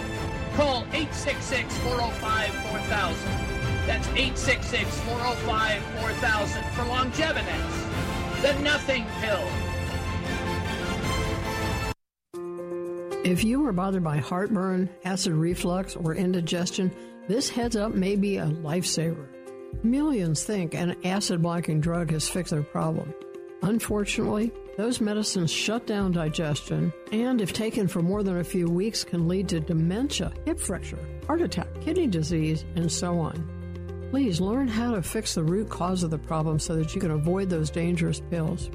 [0.55, 3.53] Call 866 405 4000.
[3.85, 9.43] That's 866 405 4000 for Longevinex, the nothing pill.
[13.23, 16.91] If you are bothered by heartburn, acid reflux, or indigestion,
[17.29, 19.25] this heads up may be a lifesaver.
[19.81, 23.13] Millions think an acid blocking drug has fixed their problem.
[23.61, 29.05] Unfortunately, those medicines shut down digestion and, if taken for more than a few weeks,
[29.05, 34.09] can lead to dementia, hip fracture, heart attack, kidney disease, and so on.
[34.11, 37.11] Please learn how to fix the root cause of the problem so that you can
[37.11, 38.69] avoid those dangerous pills.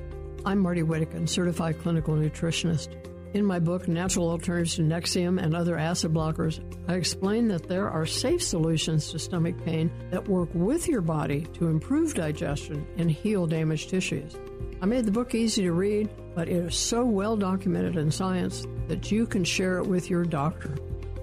[0.46, 2.96] I'm Martie Whittekin, certified clinical nutritionist.
[3.34, 7.90] In my book, Natural Alternatives to Nexium and Other Acid Blockers, I explain that there
[7.90, 13.10] are safe solutions to stomach pain that work with your body to improve digestion and
[13.10, 14.34] heal damaged tissues.
[14.80, 18.66] I made the book easy to read, but it is so well documented in science
[18.86, 20.74] that you can share it with your doctor.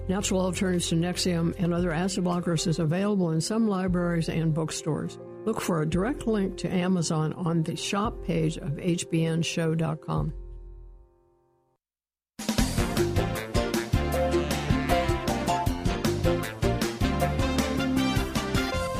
[0.08, 5.18] Natural Alternatives to Nexium and Other Acid Blockers is available in some libraries and bookstores.
[5.44, 10.32] Look for a direct link to Amazon on the shop page of hbnshow.com.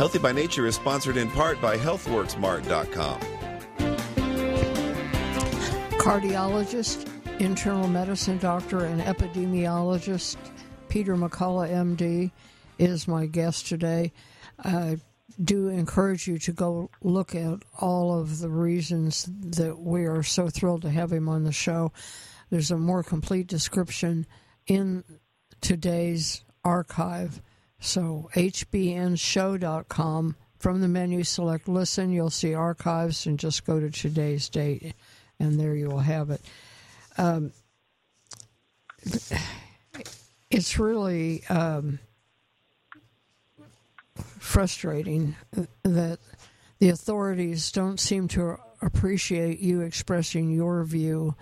[0.07, 3.21] Healthy by Nature is sponsored in part by HealthWorksMart.com.
[5.99, 7.09] Cardiologist,
[7.41, 10.37] internal medicine doctor, and epidemiologist
[10.89, 12.31] Peter McCullough, MD,
[12.79, 14.13] is my guest today.
[14.65, 14.99] I
[15.43, 20.49] do encourage you to go look at all of the reasons that we are so
[20.49, 21.91] thrilled to have him on the show.
[22.51, 24.25] There's a more complete description
[24.69, 25.03] in
[25.61, 27.43] today's archive
[27.81, 30.37] so, hbnshow.com.
[30.59, 32.11] From the menu, select listen.
[32.11, 34.95] You'll see archives and just go to today's date,
[35.39, 36.41] and there you will have it.
[37.19, 37.53] Um,
[40.51, 41.99] it's really um,
[44.39, 45.37] frustrating
[45.83, 46.19] that
[46.79, 51.35] the authorities don't seem to appreciate you expressing your view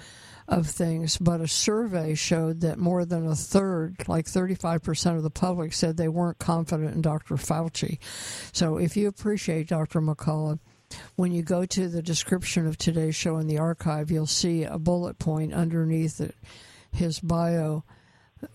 [0.46, 5.30] of things, but a survey showed that more than a third, like 35% of the
[5.30, 7.37] public, said they weren't confident in Dr.
[7.37, 7.98] Fauci.
[8.52, 10.00] So if you appreciate Dr.
[10.00, 10.59] McCullough,
[11.16, 14.79] when you go to the description of today's show in the archive, you'll see a
[14.79, 16.35] bullet point underneath it,
[16.92, 17.85] his bio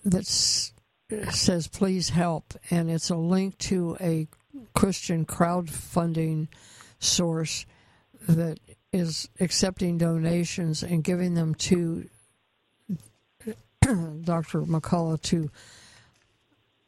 [0.06, 2.54] that says, please help.
[2.70, 4.28] And it's a link to a
[4.76, 6.48] Christian crowdfunding
[7.00, 7.66] source
[8.28, 8.60] that
[8.92, 12.10] is accepting donations and giving them to
[13.82, 14.62] Dr.
[14.62, 15.50] McCullough to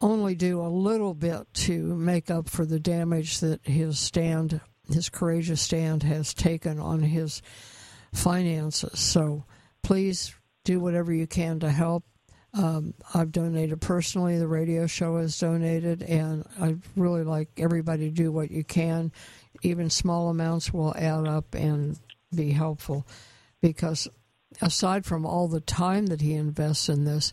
[0.00, 4.60] only do a little bit to make up for the damage that his stand,
[4.92, 7.40] his courageous stand, has taken on his
[8.12, 8.98] finances.
[8.98, 9.44] So
[9.82, 10.34] please
[10.64, 12.04] do whatever you can to help.
[12.54, 14.38] Um, I've donated personally.
[14.38, 19.10] The radio show has donated, and I really like everybody to do what you can.
[19.62, 21.98] Even small amounts will add up and
[22.34, 23.06] be helpful
[23.60, 24.08] because
[24.60, 27.32] aside from all the time that he invests in this,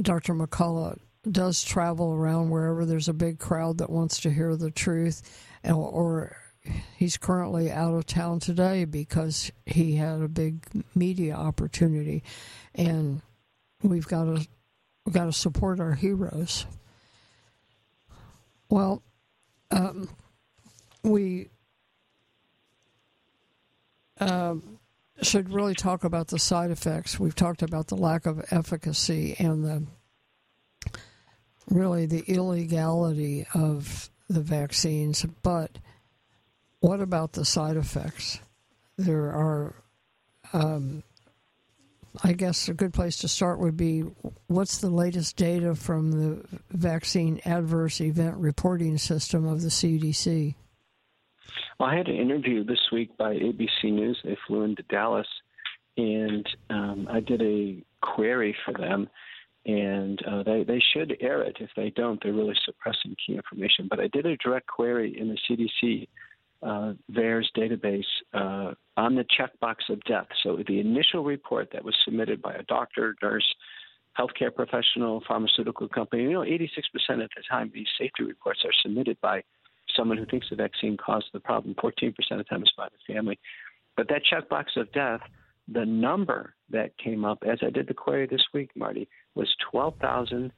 [0.00, 0.34] Dr.
[0.34, 0.98] McCullough
[1.30, 5.22] does travel around wherever there's a big crowd that wants to hear the truth,
[5.64, 6.36] or,
[6.96, 10.64] he's currently out of town today because he had a big
[10.94, 12.22] media opportunity,
[12.74, 13.20] and
[13.82, 14.46] we've got to
[15.04, 16.66] we've got to support our heroes.
[18.68, 19.02] Well,
[19.70, 20.08] um,
[21.02, 21.48] we
[24.20, 24.78] um,
[25.20, 27.18] should really talk about the side effects.
[27.18, 29.86] We've talked about the lack of efficacy and the
[31.70, 35.78] really the illegality of the vaccines, but
[36.80, 38.40] what about the side effects?
[38.98, 39.74] There are,
[40.52, 41.02] um,
[42.22, 44.00] I guess, a good place to start would be
[44.48, 50.54] what's the latest data from the vaccine adverse event reporting system of the CDC?
[51.78, 54.18] Well, I had an interview this week by ABC News.
[54.24, 55.26] They flew into Dallas,
[55.96, 59.08] and um, I did a query for them,
[59.66, 61.56] and uh, they they should air it.
[61.60, 63.86] If they don't, they're really suppressing key information.
[63.88, 66.08] But I did a direct query in the CDC
[66.62, 70.26] uh, VAERS database uh, on the checkbox of death.
[70.42, 73.54] So the initial report that was submitted by a doctor, nurse,
[74.18, 76.24] healthcare professional, pharmaceutical company.
[76.24, 76.68] You know, 86%
[77.22, 79.42] of the time these safety reports are submitted by
[79.96, 81.74] someone who thinks the vaccine caused the problem.
[81.82, 83.38] 14% of the time is by the family.
[83.96, 85.20] But that checkbox of death,
[85.72, 90.52] the number that came up as I did the query this week, Martie, was 12,670.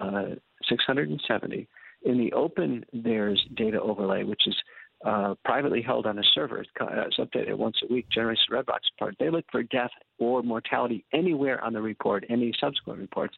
[0.00, 4.56] Uh, In the open, there's data overlay, which is
[5.04, 6.60] uh, privately held on a server.
[6.60, 9.16] It's, it's updated once a week, generates the Redbox report.
[9.18, 13.34] They look for death or mortality anywhere on the report, any subsequent reports.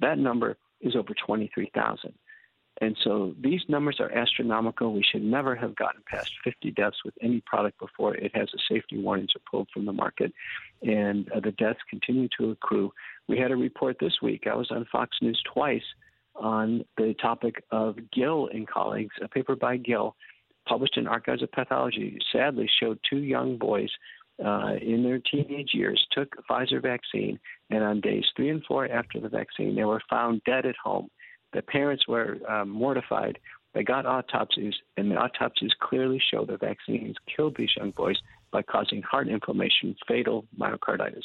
[0.00, 2.12] That number is over 23,000.
[2.80, 4.92] And so these numbers are astronomical.
[4.92, 8.58] We should never have gotten past 50 deaths with any product before it has a
[8.68, 10.32] safety warnings are pulled from the market.
[10.82, 12.92] And uh, the deaths continue to accrue.
[13.28, 14.46] We had a report this week.
[14.50, 15.84] I was on Fox News twice
[16.34, 20.16] on the topic of Gill and colleagues, a paper by Gill
[20.68, 23.90] published in Archives of Pathology, sadly showed two young boys
[24.44, 27.38] uh, in their teenage years took a Pfizer vaccine,
[27.70, 31.08] and on days three and four after the vaccine, they were found dead at home
[31.54, 33.38] the parents were um, mortified.
[33.72, 38.16] They got autopsies, and the autopsies clearly show the vaccines killed these young boys
[38.50, 41.24] by causing heart inflammation, fatal myocarditis.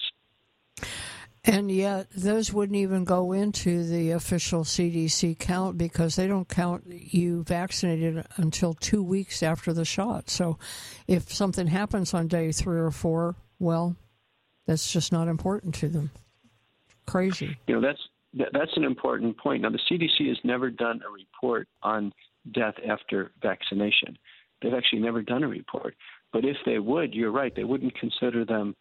[1.45, 6.84] And yet, those wouldn't even go into the official CDC count because they don't count
[6.88, 10.30] you vaccinated until two weeks after the shot.
[10.30, 10.59] So,
[11.07, 13.95] if something happens on day three or four, well,
[14.67, 16.11] that's just not important to them.
[17.07, 17.57] Crazy.
[17.67, 18.01] You know, that's
[18.34, 19.63] that's an important point.
[19.63, 22.11] Now, the CDC has never done a report on
[22.53, 24.17] death after vaccination.
[24.61, 25.95] They've actually never done a report.
[26.32, 28.75] But if they would, you're right, they wouldn't consider them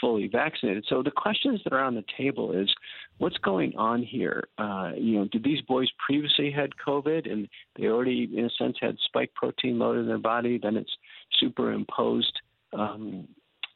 [0.00, 0.84] fully vaccinated.
[0.88, 2.72] So the questions that are on the table is
[3.18, 4.44] what's going on here?
[4.58, 7.48] Uh, you know, did these boys previously had COVID and
[7.78, 10.58] they already, in a sense, had spike protein loaded in their body?
[10.62, 10.92] Then it's
[11.38, 12.40] superimposed,
[12.72, 13.28] um,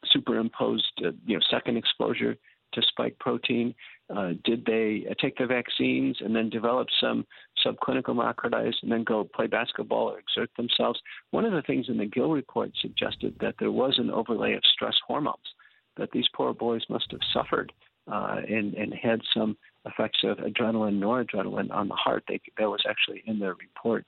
[0.05, 2.35] superimposed, uh, you know, second exposure
[2.73, 3.73] to spike protein.
[4.15, 7.25] Uh, did they uh, take the vaccines and then develop some
[7.65, 10.99] subclinical myocarditis and then go play basketball or exert themselves?
[11.31, 14.61] One of the things in the Gill report suggested that there was an overlay of
[14.73, 15.37] stress hormones,
[15.97, 17.73] that these poor boys must have suffered
[18.09, 22.23] uh, and, and had some effects of adrenaline, noradrenaline on the heart.
[22.27, 24.05] They, that was actually in their report.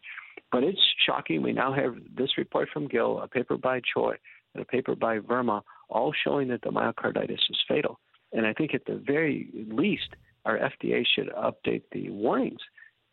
[0.51, 1.41] But it's shocking.
[1.41, 4.15] We now have this report from Gill, a paper by Choi,
[4.53, 7.99] and a paper by Verma, all showing that the myocarditis is fatal.
[8.31, 10.15] And I think at the very least,
[10.45, 12.61] our FDA should update the warnings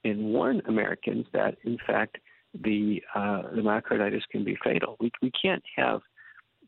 [0.04, 2.18] and warn Americans that, in fact,
[2.54, 4.96] the uh, the myocarditis can be fatal.
[5.00, 6.00] We we can't have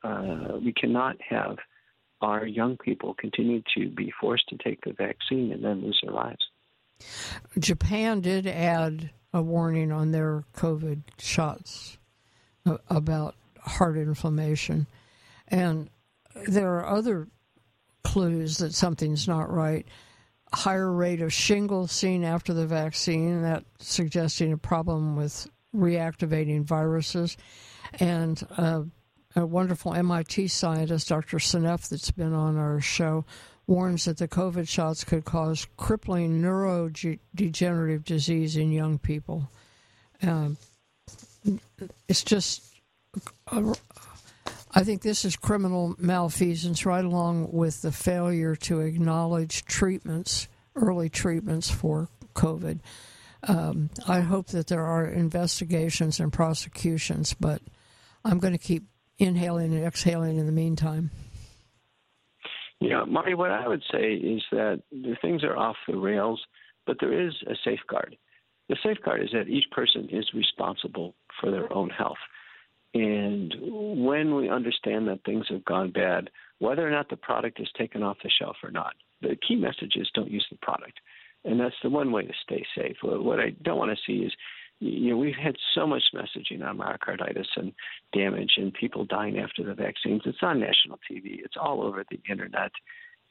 [0.02, 1.56] uh, we cannot have
[2.20, 6.12] our young people continue to be forced to take the vaccine and then lose their
[6.12, 6.44] lives.
[7.58, 11.98] Japan did add a warning on their COVID shots
[12.90, 14.86] about heart inflammation,
[15.46, 15.90] and
[16.48, 17.28] there are other
[18.08, 19.86] clues that something's not right.
[20.54, 25.46] Higher rate of shingles seen after the vaccine, that suggesting a problem with
[25.76, 27.36] reactivating viruses.
[28.00, 28.84] And uh,
[29.36, 31.36] a wonderful MIT scientist, Dr.
[31.36, 33.26] Seneff, that's been on our show,
[33.66, 39.50] warns that the COVID shots could cause crippling neurodegenerative disease in young people.
[40.22, 40.56] Um,
[42.08, 42.74] it's just,
[43.48, 43.74] uh,
[44.74, 51.08] I think this is criminal malfeasance right along with the failure to acknowledge treatments, early
[51.08, 52.80] treatments for COVID.
[53.46, 57.62] Um, I hope that there are investigations and prosecutions, but
[58.24, 58.84] I'm going to keep
[59.18, 61.10] inhaling and exhaling in the meantime.
[62.80, 66.40] Yeah, Martie, what I would say is that the things are off the rails,
[66.86, 68.16] but there is a safeguard.
[68.68, 72.18] The safeguard is that each person is responsible for their own health.
[72.94, 77.68] And when we understand that things have gone bad, whether or not the product is
[77.76, 80.98] taken off the shelf or not, the key message is don't use the product.
[81.44, 82.96] And that's the one way to stay safe.
[83.02, 84.32] What I don't want to see is,
[84.80, 87.72] you know, we've had so much messaging on myocarditis and
[88.12, 90.22] damage and people dying after the vaccines.
[90.24, 92.70] It's on national TV, it's all over the internet.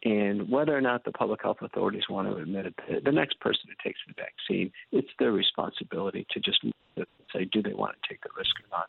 [0.03, 3.61] And whether or not the public health authorities want to admit it, the next person
[3.67, 6.63] who takes the vaccine, it's their responsibility to just
[7.33, 8.87] say, do they want to take the risk or not?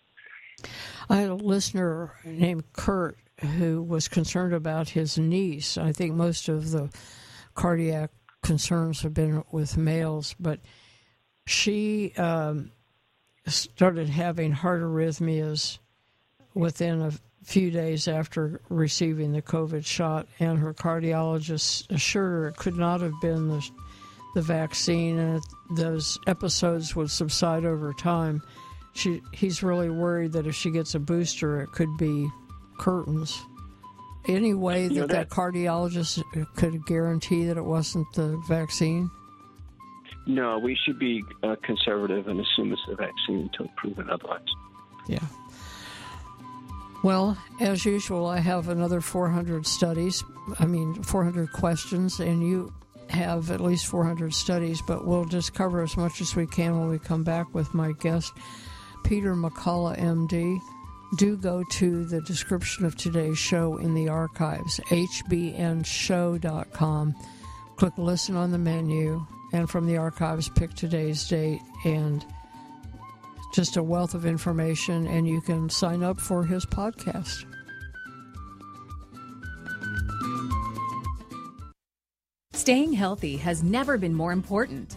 [1.09, 5.79] I had a listener named Kurt who was concerned about his niece.
[5.79, 6.91] I think most of the
[7.55, 8.11] cardiac
[8.43, 10.61] concerns have been with males, but
[11.47, 12.73] she um,
[13.47, 15.79] started having heart arrhythmias
[16.55, 17.13] within a
[17.45, 23.01] few days after receiving the COVID shot, and her cardiologist assured her it could not
[23.01, 23.67] have been the,
[24.35, 28.43] the vaccine, and those episodes would subside over time.
[28.95, 32.29] She, he's really worried that if she gets a booster, it could be
[32.79, 33.41] curtains.
[34.27, 36.23] Any way that, you know, that that cardiologist
[36.57, 39.11] could guarantee that it wasn't the vaccine?
[40.27, 44.45] No, we should be uh, conservative and assume it's the vaccine until proven otherwise.
[45.07, 45.25] Yeah.
[47.03, 50.25] Well, as usual, I have another 400 studies.
[50.59, 52.73] I mean, 400 questions, and you
[53.09, 56.89] have at least 400 studies, but we'll just cover as much as we can when
[56.89, 58.33] we come back with my guest,
[59.05, 60.61] Peter McCullough, MD.
[61.17, 65.55] Do go to the description of today's show in the archives, hbnshow.com.
[67.77, 72.27] Click listen on the menu, and from the archives, pick today's date and
[73.55, 77.47] just a wealth of information, and you can sign up for his podcast.
[82.53, 84.97] Staying healthy has never been more important.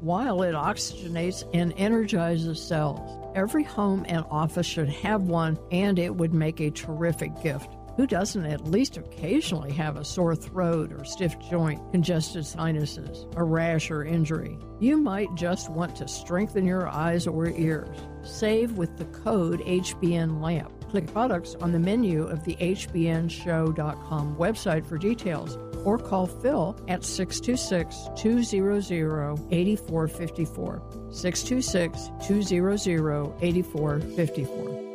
[0.00, 3.18] while it oxygenates and energizes cells.
[3.34, 7.76] Every home and office should have one, and it would make a terrific gift.
[7.96, 13.44] Who doesn't at least occasionally have a sore throat or stiff joint, congested sinuses, a
[13.44, 14.58] rash or injury?
[14.78, 17.96] You might just want to strengthen your eyes or ears.
[18.22, 20.90] Save with the code HBN HBNLAMP.
[20.90, 27.04] Click products on the menu of the HBNShow.com website for details or call Phil at
[27.04, 30.82] 626 200 8454.
[31.10, 34.90] 626 200 8454.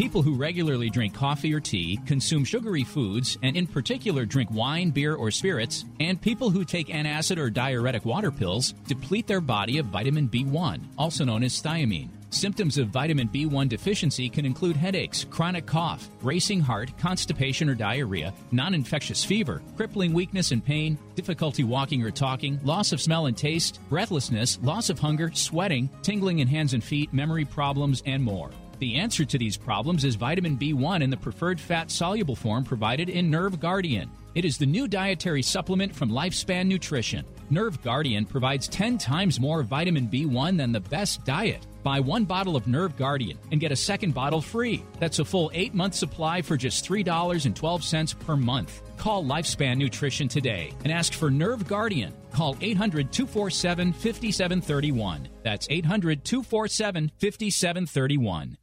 [0.00, 4.88] People who regularly drink coffee or tea, consume sugary foods, and in particular drink wine,
[4.88, 9.76] beer, or spirits, and people who take antacid or diuretic water pills deplete their body
[9.76, 12.08] of vitamin B1, also known as thiamine.
[12.32, 18.32] Symptoms of vitamin B1 deficiency can include headaches, chronic cough, racing heart, constipation or diarrhea,
[18.52, 23.36] non infectious fever, crippling weakness and pain, difficulty walking or talking, loss of smell and
[23.36, 28.50] taste, breathlessness, loss of hunger, sweating, tingling in hands and feet, memory problems, and more.
[28.78, 33.08] The answer to these problems is vitamin B1 in the preferred fat soluble form provided
[33.08, 34.08] in Nerve Guardian.
[34.36, 37.26] It is the new dietary supplement from Lifespan Nutrition.
[37.50, 41.66] Nerve Guardian provides 10 times more vitamin B1 than the best diet.
[41.82, 44.84] Buy one bottle of Nerve Guardian and get a second bottle free.
[45.00, 48.82] That's a full eight month supply for just $3.12 per month.
[48.96, 52.14] Call Lifespan Nutrition today and ask for Nerve Guardian.
[52.30, 55.28] Call 800 247 5731.
[55.42, 58.56] That's 800 247 5731.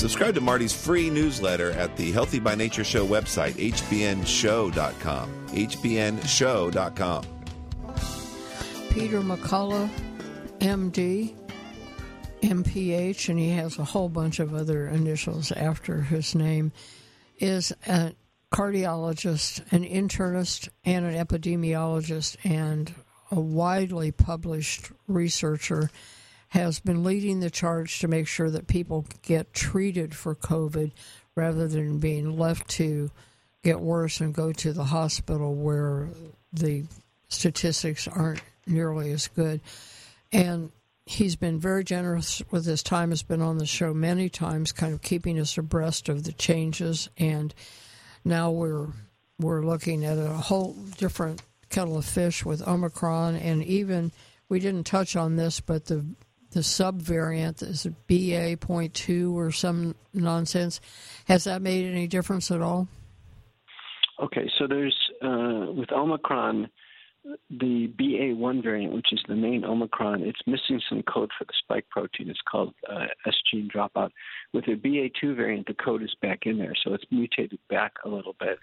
[0.00, 5.46] Subscribe to Martie's free newsletter at the Healthy by Nature Show website, hbnshow.com.
[5.48, 7.24] hbnshow.com.
[8.88, 9.90] Peter McCullough,
[10.60, 11.34] MD,
[12.40, 16.72] MPH, and he has a whole bunch of other initials after his name,
[17.38, 18.14] is a
[18.50, 22.94] cardiologist, an internist, and an epidemiologist, and
[23.30, 25.90] a widely published researcher
[26.50, 30.92] has been leading the charge to make sure that people get treated for COVID
[31.36, 33.10] rather than being left to
[33.62, 36.08] get worse and go to the hospital where
[36.52, 36.84] the
[37.28, 39.60] statistics aren't nearly as good.
[40.32, 40.72] And
[41.06, 44.92] he's been very generous with his time, has been on the show many times, kind
[44.92, 47.08] of keeping us abreast of the changes.
[47.16, 47.54] And
[48.24, 48.88] now we're
[49.38, 54.12] we're looking at a whole different kettle of fish with Omicron, and even
[54.48, 56.04] we didn't touch on this, but the
[56.50, 60.80] the subvariant is BA.2 or some nonsense.
[61.26, 62.88] Has that made any difference at all?
[64.22, 66.68] Okay, so there's uh, with Omicron,
[67.50, 71.88] the BA1 variant, which is the main Omicron, it's missing some code for the spike
[71.90, 72.28] protein.
[72.28, 74.10] It's called uh, S gene dropout.
[74.52, 78.08] With the BA2 variant, the code is back in there, so it's mutated back a
[78.08, 78.58] little bit.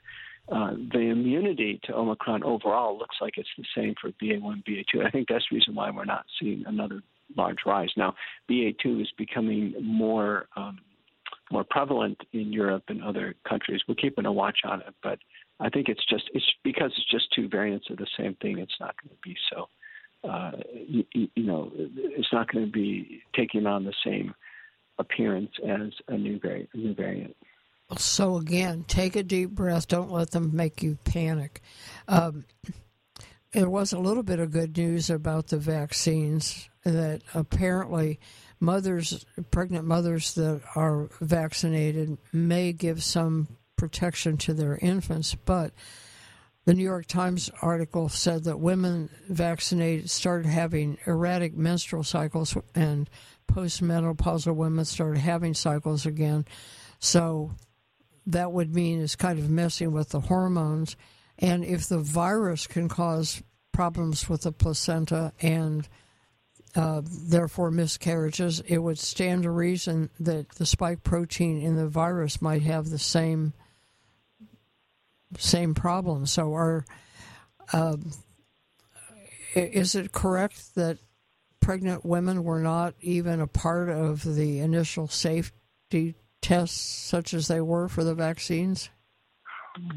[0.49, 5.05] Uh, the immunity to Omicron overall looks like it's the same for BA1, BA2.
[5.05, 7.01] I think that's the reason why we're not seeing another
[7.35, 7.89] large rise.
[7.97, 8.13] Now,
[8.49, 10.79] BA2 is becoming more um,
[11.51, 13.81] more prevalent in Europe and other countries.
[13.87, 15.19] We're keeping a watch on it, but
[15.59, 18.59] I think it's just it's because it's just two variants of the same thing.
[18.59, 19.69] It's not going to be so.
[20.27, 24.33] Uh, you, you know, it's not going to be taking on the same
[24.99, 26.69] appearance as a new variant.
[26.73, 27.35] New variant.
[27.95, 29.87] So again, take a deep breath.
[29.87, 31.61] Don't let them make you panic.
[32.07, 32.45] Um,
[33.57, 38.19] there was a little bit of good news about the vaccines that apparently
[38.59, 45.73] mothers, pregnant mothers that are vaccinated, may give some protection to their infants, but
[46.65, 53.09] the New York Times article said that women vaccinated started having erratic menstrual cycles and
[53.51, 56.45] postmenopausal women started having cycles again.
[56.99, 57.53] So
[58.27, 60.95] that would mean it's kind of messing with the hormones.
[61.39, 63.41] And if the virus can cause
[63.77, 65.87] problems with the placenta and
[66.75, 72.41] uh, therefore miscarriages, it would stand to reason that the spike protein in the virus
[72.41, 73.53] might have the same
[75.37, 76.25] same problem.
[76.25, 76.85] So, are
[77.71, 77.97] uh,
[79.53, 80.97] is it correct that
[81.59, 87.61] pregnant women were not even a part of the initial safety tests, such as they
[87.61, 88.89] were for the vaccines?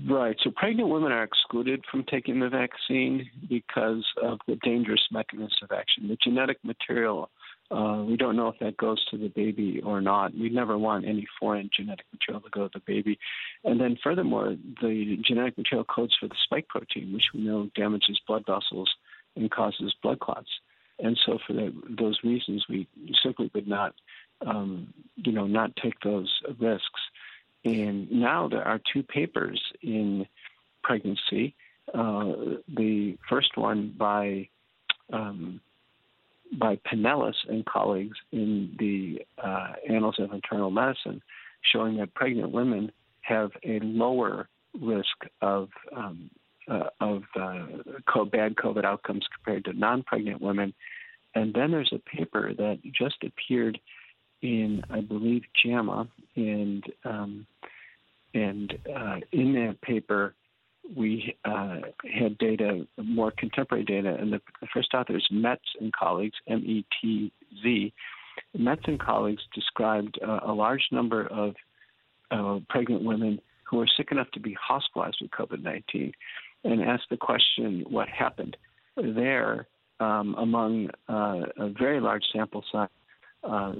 [0.08, 0.36] Right.
[0.42, 5.72] So pregnant women are excluded from taking the vaccine because of the dangerous mechanism of
[5.72, 6.08] action.
[6.08, 7.30] The genetic material,
[7.70, 10.34] uh, we don't know if that goes to the baby or not.
[10.34, 13.18] We never want any foreign genetic material to go to the baby.
[13.64, 18.20] And then, furthermore, the genetic material codes for the spike protein, which we know damages
[18.26, 18.90] blood vessels
[19.36, 20.50] and causes blood clots.
[20.98, 22.86] And so, for the, those reasons, we
[23.22, 23.94] simply would not,
[24.46, 27.00] um, you know, not take those risks.
[27.64, 30.26] And now there are two papers in
[30.82, 31.54] pregnancy.
[31.92, 32.32] Uh,
[32.68, 34.48] the first one by
[35.12, 35.60] um,
[36.58, 41.22] by Pinellas and colleagues in the uh, Annals of Internal Medicine,
[41.72, 42.90] showing that pregnant women
[43.22, 44.48] have a lower
[44.80, 46.30] risk of um,
[46.68, 47.66] uh, of uh,
[48.30, 50.72] bad COVID outcomes compared to non-pregnant women.
[51.34, 53.78] And then there's a paper that just appeared
[54.42, 57.46] in, I believe, JAMA, and um,
[58.34, 60.34] and uh, in that paper
[60.96, 61.78] we uh,
[62.18, 67.92] had data, more contemporary data, and the, the first author is Metz and colleagues, M-E-T-Z.
[68.58, 71.54] Metz and colleagues described uh, a large number of
[72.68, 76.12] pregnant women who were sick enough to be hospitalized with COVID 19
[76.64, 78.56] and asked the question what happened
[78.96, 79.66] there
[80.00, 82.88] um, among uh, a very large sample size.
[83.42, 83.72] Uh,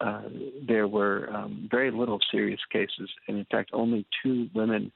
[0.00, 0.22] uh,
[0.66, 4.92] there were um, very little serious cases, and in fact, only two women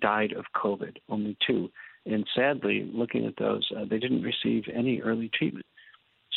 [0.00, 0.96] died of COVID.
[1.08, 1.70] Only two,
[2.06, 5.66] and sadly, looking at those, uh, they didn't receive any early treatment.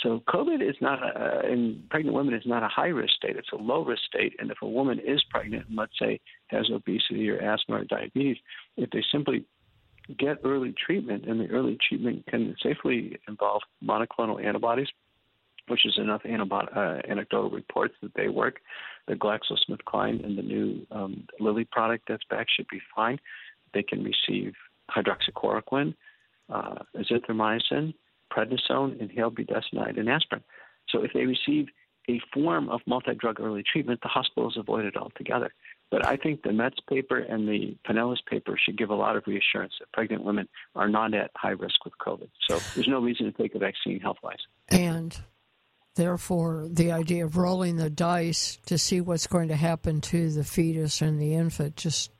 [0.03, 3.35] So COVID is not, a, in pregnant women, is not a high risk state.
[3.35, 4.33] It's a low risk state.
[4.39, 8.37] And if a woman is pregnant, and let's say has obesity or asthma or diabetes,
[8.77, 9.45] if they simply
[10.17, 14.87] get early treatment, and the early treatment can safely involve monoclonal antibodies,
[15.69, 18.59] which is enough uh, anecdotal reports that they work.
[19.07, 23.19] The GlaxoSmithKline and the new um, Lilly product that's back should be fine.
[23.73, 24.53] They can receive
[24.89, 25.95] hydroxychloroquine,
[26.49, 27.93] uh, azithromycin,
[28.31, 30.43] prednisone, inhaled budesonide, and aspirin.
[30.89, 31.67] So if they receive
[32.09, 35.53] a form of multi-drug early treatment, the hospital is avoided altogether.
[35.91, 39.23] But I think the Metz paper and the Pinellas paper should give a lot of
[39.25, 42.29] reassurance that pregnant women are not at high risk with COVID.
[42.47, 44.37] So there's no reason to take a vaccine health-wise.
[44.69, 45.19] And
[45.95, 50.43] therefore, the idea of rolling the dice to see what's going to happen to the
[50.43, 52.11] fetus and the infant just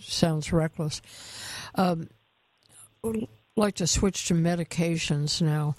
[0.00, 1.00] sounds reckless.
[1.74, 2.08] Um,
[3.56, 5.76] like to switch to medications now.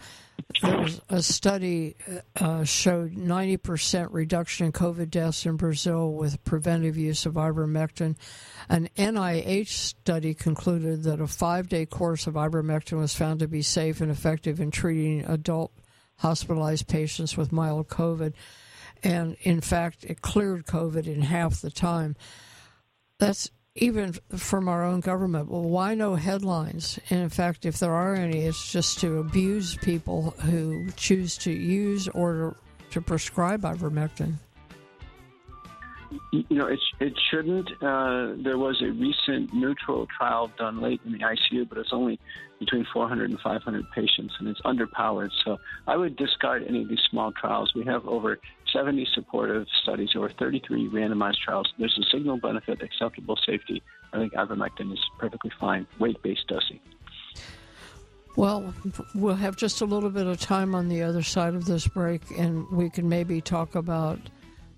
[0.61, 1.95] There was a study
[2.35, 8.15] uh, showed 90% reduction in COVID deaths in Brazil with preventive use of ivermectin.
[8.69, 13.99] An NIH study concluded that a five-day course of ivermectin was found to be safe
[14.01, 15.71] and effective in treating adult
[16.17, 18.33] hospitalized patients with mild COVID.
[19.03, 22.15] And in fact, it cleared COVID in half the time.
[23.19, 25.49] That's even from our own government.
[25.49, 26.99] Well, why no headlines?
[27.09, 31.51] And in fact, if there are any, it's just to abuse people who choose to
[31.51, 32.57] use or
[32.91, 34.35] to prescribe ivermectin.
[36.31, 37.69] You know, it, it shouldn't.
[37.81, 42.19] Uh, there was a recent neutral trial done late in the ICU, but it's only
[42.59, 45.29] between 400 and 500 patients, and it's underpowered.
[45.45, 47.73] So I would discard any of these small trials.
[47.75, 48.39] We have over
[48.73, 51.71] 70 supportive studies, over 33 randomized trials.
[51.77, 53.81] There's a signal benefit, acceptable safety.
[54.13, 56.79] I think ivermectin is perfectly fine, weight based dosing.
[58.35, 58.73] Well,
[59.15, 62.21] we'll have just a little bit of time on the other side of this break,
[62.37, 64.19] and we can maybe talk about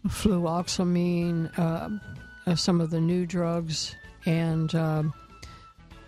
[0.10, 3.96] fluvoxamine, uh, some of the new drugs,
[4.26, 5.14] and um,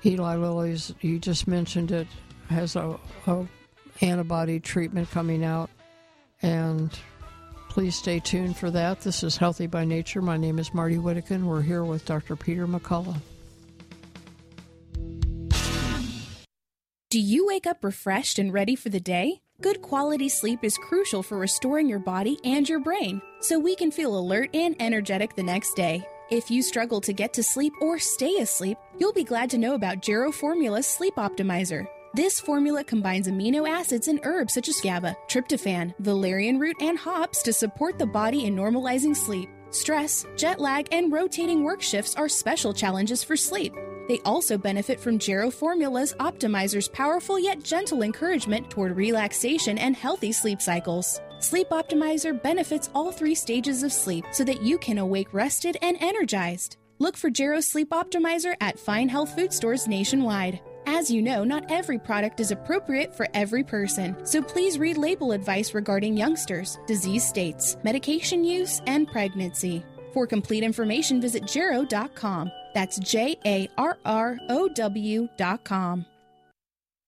[0.05, 0.93] Eli Lilly's.
[1.01, 2.07] You just mentioned it
[2.49, 3.45] has a, a
[4.01, 5.69] antibody treatment coming out,
[6.41, 6.91] and
[7.69, 9.01] please stay tuned for that.
[9.01, 10.21] This is Healthy by Nature.
[10.21, 11.43] My name is Martie Whittekin.
[11.43, 12.35] We're here with Dr.
[12.35, 13.21] Peter McCullough.
[17.09, 19.41] Do you wake up refreshed and ready for the day?
[19.61, 23.91] Good quality sleep is crucial for restoring your body and your brain so we can
[23.91, 26.03] feel alert and energetic the next day.
[26.31, 29.75] If you struggle to get to sleep or stay asleep, you'll be glad to know
[29.75, 31.85] about Jarrow Formula Sleep Optimizer.
[32.15, 37.43] This formula combines amino acids and herbs such as GABA, tryptophan, valerian root, and hops
[37.43, 39.47] to support the body in normalizing sleep.
[39.69, 43.75] Stress, jet lag, and rotating work shifts are special challenges for sleep.
[44.11, 50.33] They also benefit from Jarrow Formula's Optimizer's powerful yet gentle encouragement toward relaxation and healthy
[50.33, 51.21] sleep cycles.
[51.39, 55.95] Sleep Optimizer benefits all three stages of sleep so that you can awake rested and
[56.01, 56.75] energized.
[56.99, 60.59] Look for Jarrow Sleep Optimizer at fine health food stores nationwide.
[60.85, 65.31] As you know, not every product is appropriate for every person, so please read label
[65.31, 69.85] advice regarding youngsters, disease states, medication use, and pregnancy.
[70.13, 72.51] For complete information, visit Jarrow.com.
[72.73, 76.05] That's J A R R O W dot W.com.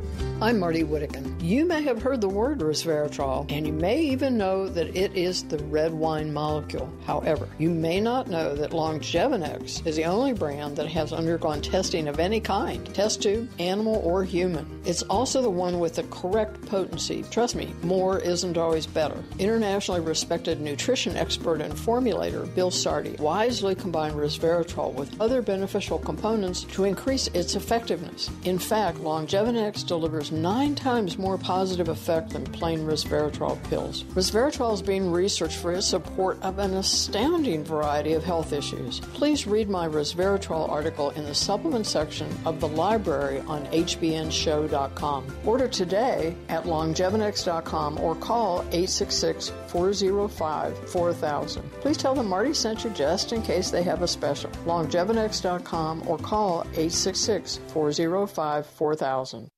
[0.00, 1.42] you I'm Martie Whittekin.
[1.42, 5.42] You may have heard the word resveratrol, and you may even know that it is
[5.42, 6.88] the red wine molecule.
[7.04, 12.06] However, you may not know that Longevinex is the only brand that has undergone testing
[12.06, 14.80] of any kind test tube, animal, or human.
[14.84, 17.24] It's also the one with the correct potency.
[17.32, 19.20] Trust me, more isn't always better.
[19.40, 26.62] Internationally respected nutrition expert and formulator Bill Sardi wisely combined resveratrol with other beneficial components
[26.62, 28.30] to increase its effectiveness.
[28.44, 34.04] In fact, Longevinex delivers nine times more positive effect than plain resveratrol pills.
[34.14, 39.00] Resveratrol is being researched for its support of an astounding variety of health issues.
[39.00, 45.36] Please read my resveratrol article in the supplement section of the library on hbnshow.com.
[45.44, 51.70] Order today at longevinex.com or call 866 405 4000.
[51.80, 54.50] Please tell them Martie sent you just in case they have a special.
[54.66, 59.50] longevinex.com or call 866 405 4000.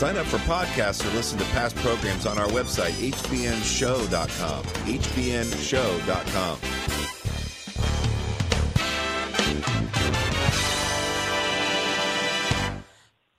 [0.00, 4.64] Sign up for podcasts or listen to past programs on our website, hbnshow.com.
[4.64, 6.58] hbnshow.com.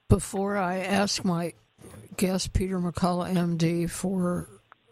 [0.07, 1.53] Before I ask my
[2.15, 4.47] guest, Peter McCullough, MD, for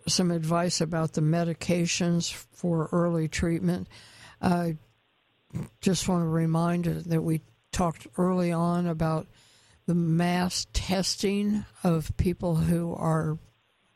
[0.08, 3.88] some advice about the medications for early treatment,
[4.42, 4.78] I
[5.82, 7.42] just want to remind you that we
[7.72, 9.28] talked early on about
[9.90, 13.40] the mass testing of people who are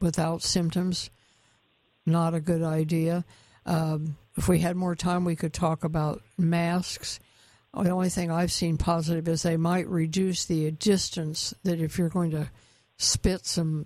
[0.02, 1.12] without symptoms.
[2.04, 3.24] Not a good idea.
[3.68, 7.20] Um, if we had more time, we could talk about masks.
[7.76, 12.10] The only thing I've seen positive is they might reduce the distance that if you're
[12.10, 12.50] going to
[12.98, 13.86] spit some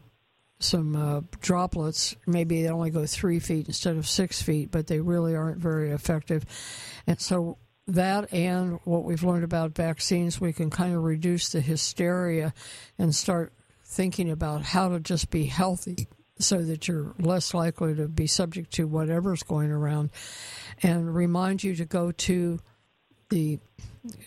[0.60, 5.02] some uh, droplets, maybe they only go three feet instead of six feet, but they
[5.02, 6.46] really aren't very effective.
[7.06, 11.62] And so that and what we've learned about vaccines, we can kind of reduce the
[11.62, 12.54] hysteria
[12.98, 16.08] and start thinking about how to just be healthy
[16.40, 20.12] so that you're less likely to be subject to whatever's going around.
[20.84, 22.60] And remind you to go to
[23.30, 23.60] the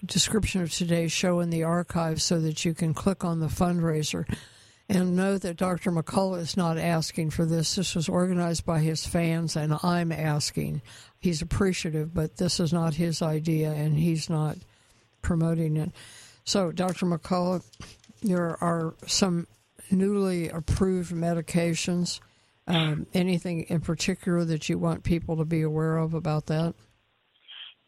[0.05, 4.25] description of today's show in the archive so that you can click on the fundraiser.
[4.89, 5.93] And know that Dr.
[5.93, 7.77] McCullough is not asking for this.
[7.77, 10.83] This was organized by his fans, and I'm asking.
[11.21, 14.57] He's appreciative, but this is not his idea, and he's not
[15.21, 15.93] promoting it.
[16.45, 17.07] So, Dr.
[17.07, 17.63] McCullough,
[18.23, 19.47] there are some
[19.91, 22.21] newly approved medications.
[22.67, 26.75] Um, anything in particular that you want people to be aware of about that?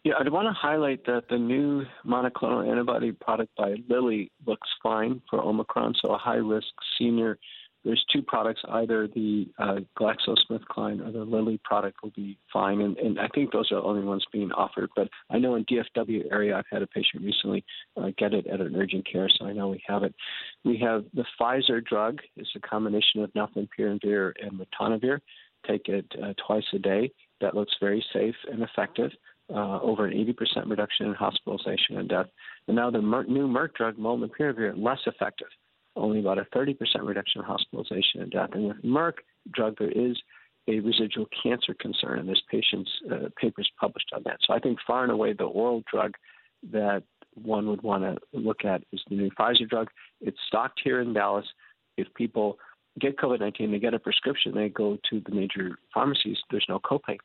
[0.05, 5.23] Yeah, I'd want to highlight that the new monoclonal antibody product by Lilly looks fine
[5.31, 6.67] for Omicron, so a high risk
[6.99, 7.39] senior.
[7.85, 12.97] There's two products, either the uh, GlaxoSmithKline or the Lilly product will be fine, and,
[12.99, 14.91] and I think those are the only ones being offered.
[14.95, 17.65] But I know in DFW area, I've had a patient recently
[17.97, 20.15] uh, get it at an urgent care, so I know we have it.
[20.65, 22.21] We have the Pfizer drug.
[22.37, 25.21] It's a combination of nirmatrelvir and ritonavir.
[25.67, 27.11] Take it uh, twice a day.
[27.41, 29.11] That looks very safe and effective
[29.51, 32.27] uh, over an 80% reduction in hospitalization and death.
[32.69, 35.49] And now the new Merck drug, molnupiravir, less effective,
[35.97, 38.51] only about a 30% reduction in hospitalization and death.
[38.53, 39.15] And with Merck
[39.53, 40.17] drug, there is
[40.69, 44.39] a residual cancer concern, and there's patients uh, papers published on that.
[44.47, 46.15] So I think far and away the oral drug
[46.71, 47.03] that
[47.35, 49.89] one would want to look at is the new Pfizer drug.
[50.21, 51.47] It's stocked here in Dallas.
[51.97, 52.59] If people
[53.01, 56.79] get COVID 19, they get a prescription, they go to the major pharmacies, there's no
[56.79, 57.19] copay.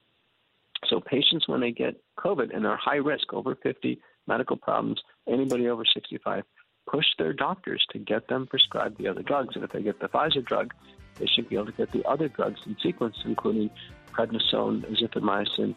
[0.87, 5.67] So patients, when they get COVID and are high risk, over 50, medical problems, anybody
[5.67, 6.43] over 65,
[6.87, 9.55] push their doctors to get them prescribed the other drugs.
[9.55, 10.73] And if they get the Pfizer drug,
[11.19, 13.69] they should be able to get the other drugs in sequence, including
[14.11, 15.75] prednisone, azithromycin,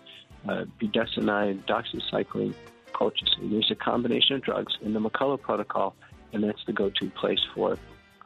[0.48, 2.54] uh, budesonide, doxycycline,
[2.92, 3.50] colchicine.
[3.50, 5.94] There's a combination of drugs in the McCullough protocol,
[6.32, 7.76] and that's the go-to place for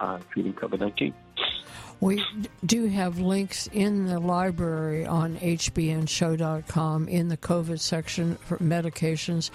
[0.00, 1.12] uh, treating COVID-19.
[2.00, 2.22] We
[2.66, 9.50] do have links in the library on hbnshow.com in the COVID section for medications,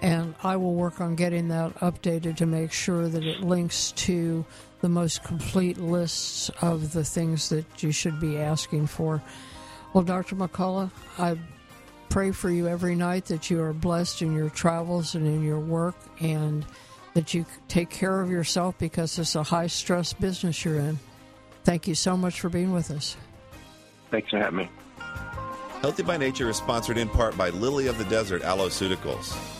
[0.00, 4.44] and I will work on getting that updated to make sure that it links to
[4.80, 9.22] the most complete lists of the things that you should be asking for.
[9.92, 10.36] Well, Dr.
[10.36, 11.38] McCullough, I
[12.08, 15.60] pray for you every night that you are blessed in your travels and in your
[15.60, 16.64] work and
[17.12, 20.98] that you take care of yourself because it's a high stress business you're in.
[21.64, 23.16] Thank you so much for being with us.
[24.10, 24.70] Thanks for having me.
[25.82, 29.59] Healthy by Nature is sponsored in part by Lily of the Desert Aloeceuticals.